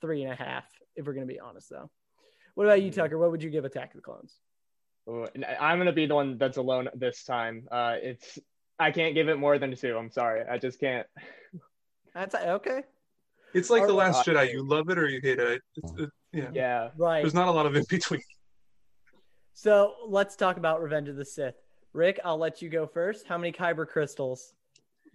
[0.00, 0.64] three and a half
[0.96, 1.90] if we're gonna be honest though.
[2.54, 3.18] What about you, Tucker?
[3.18, 4.34] What would you give Attack of the Clones?
[5.08, 7.68] Ooh, I- I'm gonna be the one that's alone this time.
[7.70, 8.38] Uh, it's
[8.78, 9.96] I can't give it more than a two.
[9.96, 11.06] I'm sorry, I just can't.
[12.14, 12.82] That's okay.
[13.54, 14.52] It's like Or the what Last I- Jedi.
[14.52, 15.62] You love it or you hate it.
[15.76, 16.50] It's, it yeah.
[16.52, 17.22] Yeah, Right.
[17.22, 18.20] There's not a lot of in between.
[19.54, 21.54] So let's talk about Revenge of the Sith.
[21.94, 23.26] Rick, I'll let you go first.
[23.26, 24.52] How many Kyber crystals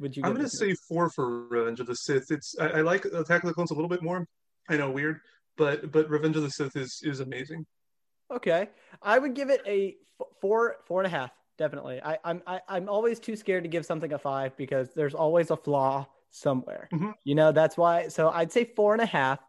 [0.01, 0.23] would you?
[0.25, 2.31] I'm gonna say four for Revenge of the Sith.
[2.31, 4.27] It's I, I like Attack of the Clones a little bit more.
[4.69, 5.21] I know weird,
[5.57, 7.65] but but Revenge of the Sith is is amazing.
[8.31, 8.69] Okay,
[9.01, 9.95] I would give it a
[10.39, 11.31] four, four and a half.
[11.57, 12.01] Definitely.
[12.03, 15.51] I, I'm I, I'm always too scared to give something a five because there's always
[15.51, 16.89] a flaw somewhere.
[16.93, 17.13] Mhm.
[17.23, 18.07] You know that's why.
[18.07, 19.39] So I'd say four and a half.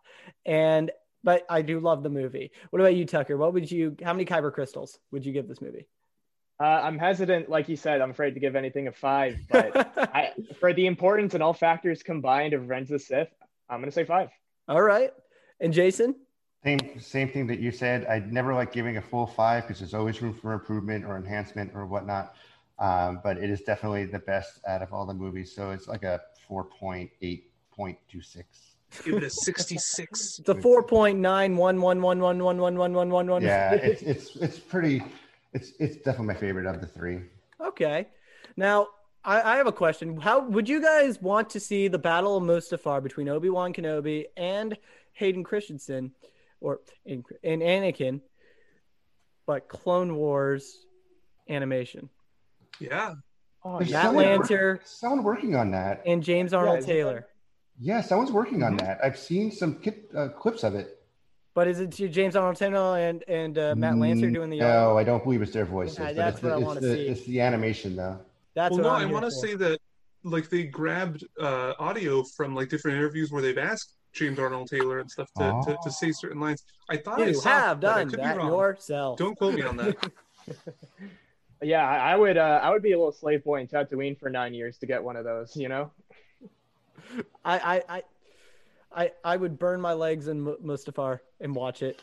[0.45, 0.91] And
[1.25, 2.51] but I do love the movie.
[2.71, 3.37] What about you, Tucker?
[3.37, 3.97] What would you?
[4.03, 5.87] How many Kyber crystals would you give this movie?
[6.63, 10.31] Uh, I'm hesitant, like you said, I'm afraid to give anything a five, but I,
[10.61, 13.35] for the importance and all factors combined of Revenge the Sith,
[13.69, 14.31] I'm going to say five.
[14.69, 15.13] All right.
[15.59, 16.15] And Jason?
[16.63, 18.07] Same, same thing that you said.
[18.07, 21.73] I'd never like giving a full five because there's always room for improvement or enhancement
[21.75, 22.37] or whatnot.
[22.79, 25.53] Um, but it is definitely the best out of all the movies.
[25.53, 28.45] So it's like a 4.8.26.
[29.05, 30.39] Give it a 66.
[30.39, 33.43] it's a 4.9111111111.
[33.43, 35.03] Yeah, it's, it's, it's pretty
[35.53, 37.21] it's it's definitely my favorite of the three.
[37.61, 38.09] Okay.
[38.57, 38.89] Now,
[39.25, 40.19] I, I have a question.
[40.21, 44.27] How would you guys want to see the Battle of Mustafar between Obi Wan Kenobi
[44.37, 44.77] and
[45.13, 46.13] Hayden Christensen,
[46.61, 48.21] or and, and Anakin,
[49.47, 50.87] but Clone Wars
[51.49, 52.09] animation
[52.81, 53.15] Yeah.
[53.65, 56.03] Oh, There's Matt someone work- Someone working on that.
[56.07, 57.27] and James Arnold isn't that- Taylor?
[57.79, 58.81] Yeah, someone's working on Mhm.
[58.81, 59.05] that.
[59.05, 61.02] I've seen some kit, uh, clips of it.
[61.55, 64.59] But is it James Arnold Taylor and and uh, Matt Lanter doing the?
[64.59, 65.99] No, I don't believe it's their voices.
[65.99, 67.09] Yeah, but that's it's what the, I wanna see.
[67.09, 68.19] It's the animation though.
[68.55, 69.79] That's well, what no, I'm I want to say that
[70.25, 75.01] like they grabbed uh, audio from like different interviews where they've asked James Arnold Taylor
[75.01, 76.65] and stuff to, to, to say certain lines.
[76.89, 78.51] I thought I saw, have but I done could that wrong.
[78.51, 79.19] yourself.
[79.19, 80.11] Don't quote me on that.
[81.63, 82.37] Yeah, I I would.
[82.37, 85.03] Uh, I would be a little slave boy in Tatooine for nine years to get
[85.03, 85.57] one of those.
[85.57, 85.91] You know.
[87.45, 88.03] I, I, I,
[88.95, 92.01] I, I would burn my legs in Mu- Mustafar and watch it.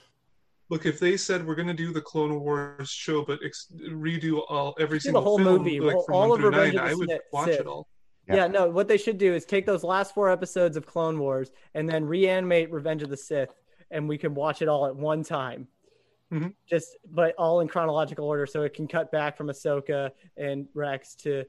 [0.70, 4.42] Look, if they said we're going to do the Clone Wars show, but ex- redo
[4.50, 6.84] all every single the whole film, movie, like all- from all of through Revenge nine,
[6.86, 7.88] of the I would Sith- watch it all.
[8.28, 8.36] Yeah.
[8.36, 8.48] Yeah.
[8.48, 11.90] no, what they should do is take those last four episodes of Clone Wars and
[11.90, 13.50] then reanimate Revenge of the Sith,
[13.90, 15.68] and we can watch it all at one time.
[16.32, 16.54] Mhm.
[16.70, 21.16] Just, but all in chronological order, so it can cut back from Ahsoka and Rex
[21.16, 21.46] to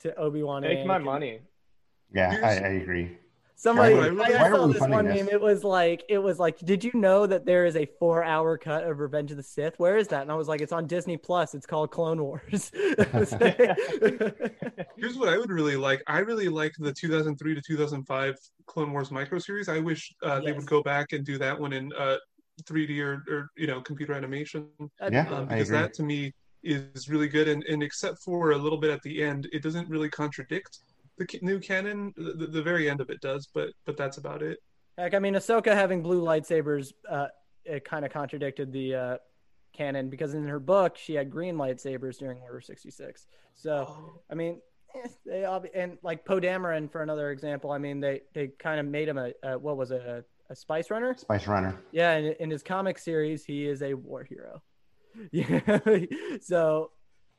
[0.00, 0.62] to Obi Wan.
[0.62, 1.40] Take my money.
[2.12, 3.18] Yeah, I, I agree.
[3.64, 5.16] Somebody, Why are I, I saw this one this?
[5.16, 5.28] meme.
[5.30, 8.84] It was like, it was like, did you know that there is a four-hour cut
[8.84, 9.78] of Revenge of the Sith?
[9.78, 10.20] Where is that?
[10.20, 11.54] And I was like, it's on Disney Plus.
[11.54, 12.70] It's called Clone Wars.
[14.98, 16.02] Here's what I would really like.
[16.06, 18.34] I really like the 2003 to 2005
[18.66, 19.70] Clone Wars micro series.
[19.70, 22.16] I wish uh, they would go back and do that one in uh,
[22.64, 24.68] 3D or, or you know computer animation
[25.10, 25.26] Yeah.
[25.30, 25.78] um, I because agree.
[25.78, 27.48] that to me is really good.
[27.48, 30.80] And, and except for a little bit at the end, it doesn't really contradict
[31.18, 32.12] the new canon.
[32.16, 34.58] The, the, the very end of it does, but but that's about it.
[34.98, 37.26] Heck, I mean, Ahsoka having blue lightsabers, uh,
[37.64, 39.16] it kind of contradicted the uh,
[39.72, 43.26] canon because in her book she had green lightsabers during Order sixty six.
[43.54, 44.60] So I mean,
[45.26, 47.70] they obvi- and like Poe Dameron for another example.
[47.70, 50.56] I mean, they they kind of made him a, a what was it, a, a
[50.56, 51.14] spice runner?
[51.16, 51.78] Spice Runner.
[51.92, 54.62] Yeah, in, in his comic series, he is a war hero.
[55.30, 55.78] Yeah,
[56.40, 56.90] so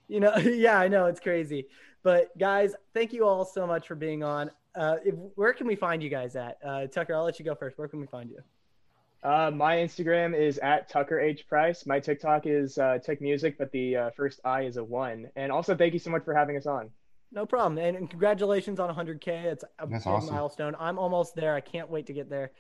[0.07, 1.67] you know, yeah, I know it's crazy,
[2.06, 4.51] but guys, thank you all so much for being on.
[4.76, 6.60] Uh, if, where can we find you guys at?
[6.64, 7.80] Uh, Tucker, I'll let you go first.
[7.80, 8.39] Where can we find you?
[9.24, 11.88] Uh, my Instagram is at Tucker H Price.
[11.88, 15.32] My TikTok is uh, Tick Music, but the uh, first I is a one.
[15.36, 16.91] And also, thank you so much for having us on.
[17.32, 17.80] no problem.
[17.80, 19.45] And, and congratulations on 100K.
[19.45, 20.36] It's a That's big awesome.
[20.36, 20.76] milestone.
[20.80, 21.56] I'm almost there.
[21.56, 22.51] I can't wait to get there.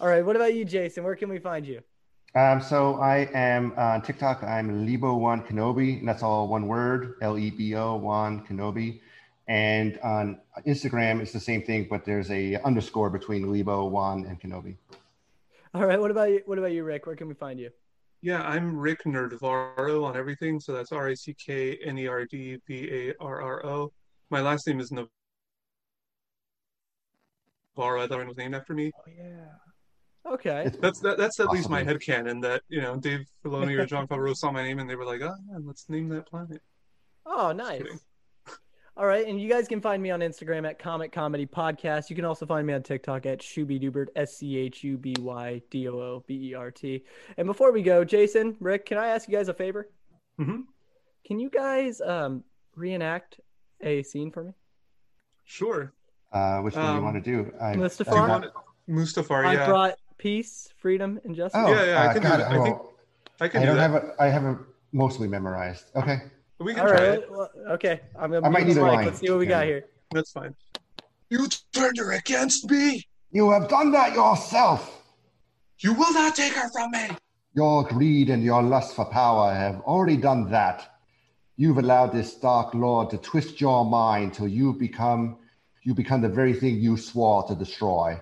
[0.00, 0.24] All right.
[0.24, 1.04] What about you, Jason?
[1.04, 1.82] Where can we find you?
[2.36, 4.42] Um, so I am on TikTok.
[4.42, 9.00] I'm Lebo One Kenobi, and that's all one word: L E B O One Kenobi.
[9.48, 14.38] And on Instagram, it's the same thing, but there's a underscore between Lebo One and
[14.38, 14.76] Kenobi.
[15.72, 15.98] All right.
[15.98, 16.42] What about you?
[16.44, 17.06] What about you, Rick?
[17.06, 17.70] Where can we find you?
[18.20, 20.60] Yeah, I'm Rick Nerdvarro on everything.
[20.60, 23.92] So that's R I C K N E R D V A R R O.
[24.28, 25.08] My last name is Navarro.
[27.78, 28.92] I thought it was named after me.
[28.94, 29.65] Oh yeah.
[30.26, 30.64] Okay.
[30.66, 32.06] It's That's that, that's at least my Possibly.
[32.14, 35.04] headcanon that you know Dave Filoni or Jon Favreau saw my name and they were
[35.04, 36.60] like, oh yeah, let's name that planet.
[37.24, 37.82] Oh, nice.
[38.98, 42.08] All right, and you guys can find me on Instagram at Comic Comedy Podcast.
[42.08, 45.60] You can also find me on TikTok at Schubydoobert, S C H U B Y
[45.70, 47.04] D O O B E R T.
[47.36, 49.90] And before we go, Jason, Rick, can I ask you guys a favor?
[50.40, 50.62] Mhm.
[51.26, 52.42] Can you guys um,
[52.74, 53.38] reenact
[53.82, 54.52] a scene for me?
[55.44, 55.92] Sure.
[56.32, 57.52] uh, which one do you Um, want to do?
[57.60, 58.04] I, Mustafar?
[58.10, 58.50] Do you I- want it?
[58.88, 59.44] Mustafar?
[59.44, 61.60] I Yeah, brought peace, freedom, and justice.
[61.64, 62.52] Oh, Yeah, yeah, I uh, can do God, that.
[62.52, 62.78] I think-
[63.38, 63.90] I can I do don't that.
[63.90, 64.14] have a.
[64.18, 64.58] I have a
[64.92, 65.84] mostly memorized.
[65.94, 66.18] Okay.
[66.58, 67.18] we can All try right.
[67.18, 67.30] it.
[67.30, 68.00] well, okay.
[68.18, 69.04] I'm gonna I might need a line.
[69.04, 69.84] Let's see what we got here.
[70.10, 70.54] That's fine.
[71.28, 73.04] You turned her against me.
[73.30, 75.02] You have done that yourself.
[75.80, 77.10] You will not take her from me.
[77.54, 80.96] Your greed and your lust for power have already done that.
[81.58, 85.38] You've allowed this dark lord to twist your mind till you become
[85.82, 88.18] you become the very thing you swore to destroy.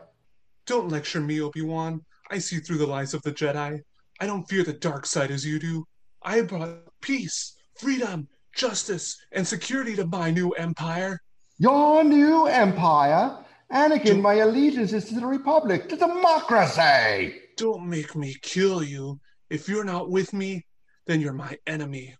[0.67, 2.01] Don't lecture me, Obi-Wan.
[2.31, 3.81] I see through the lies of the Jedi.
[4.21, 5.85] I don't fear the dark side as you do.
[6.23, 11.21] I brought peace, freedom, justice, and security to my new empire.
[11.59, 17.41] Your new empire, Anakin, my allegiance is to the Republic, to democracy.
[17.57, 19.21] Don't make me kill you.
[19.51, 20.65] If you're not with me,
[21.07, 22.15] then you're my enemy.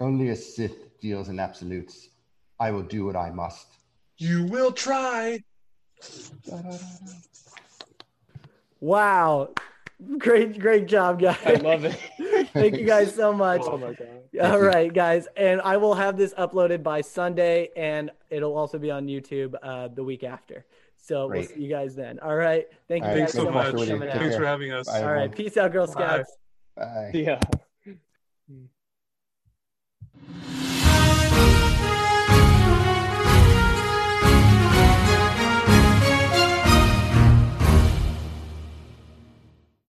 [0.00, 2.08] Only a Sith deals in absolutes.
[2.58, 3.66] I will do what I must.
[4.18, 5.42] You will try.
[8.84, 9.54] Wow.
[10.18, 11.38] Great, great job, guys.
[11.46, 11.96] I love it.
[12.48, 13.62] Thank you guys so much.
[13.64, 14.52] oh my god.
[14.52, 18.90] All right, guys, and I will have this uploaded by Sunday, and it'll also be
[18.90, 20.66] on YouTube uh, the week after.
[20.98, 22.18] So we'll see you guys then.
[22.18, 23.84] All right, thank you All right, guys Thanks so so much much.
[23.84, 24.20] for coming Take out.
[24.20, 24.86] Thanks for having us.
[24.86, 25.02] Bye.
[25.02, 25.92] All right, peace out, Girl Bye.
[25.92, 26.36] Scouts.
[26.76, 27.10] Bye.
[27.14, 27.40] Yeah.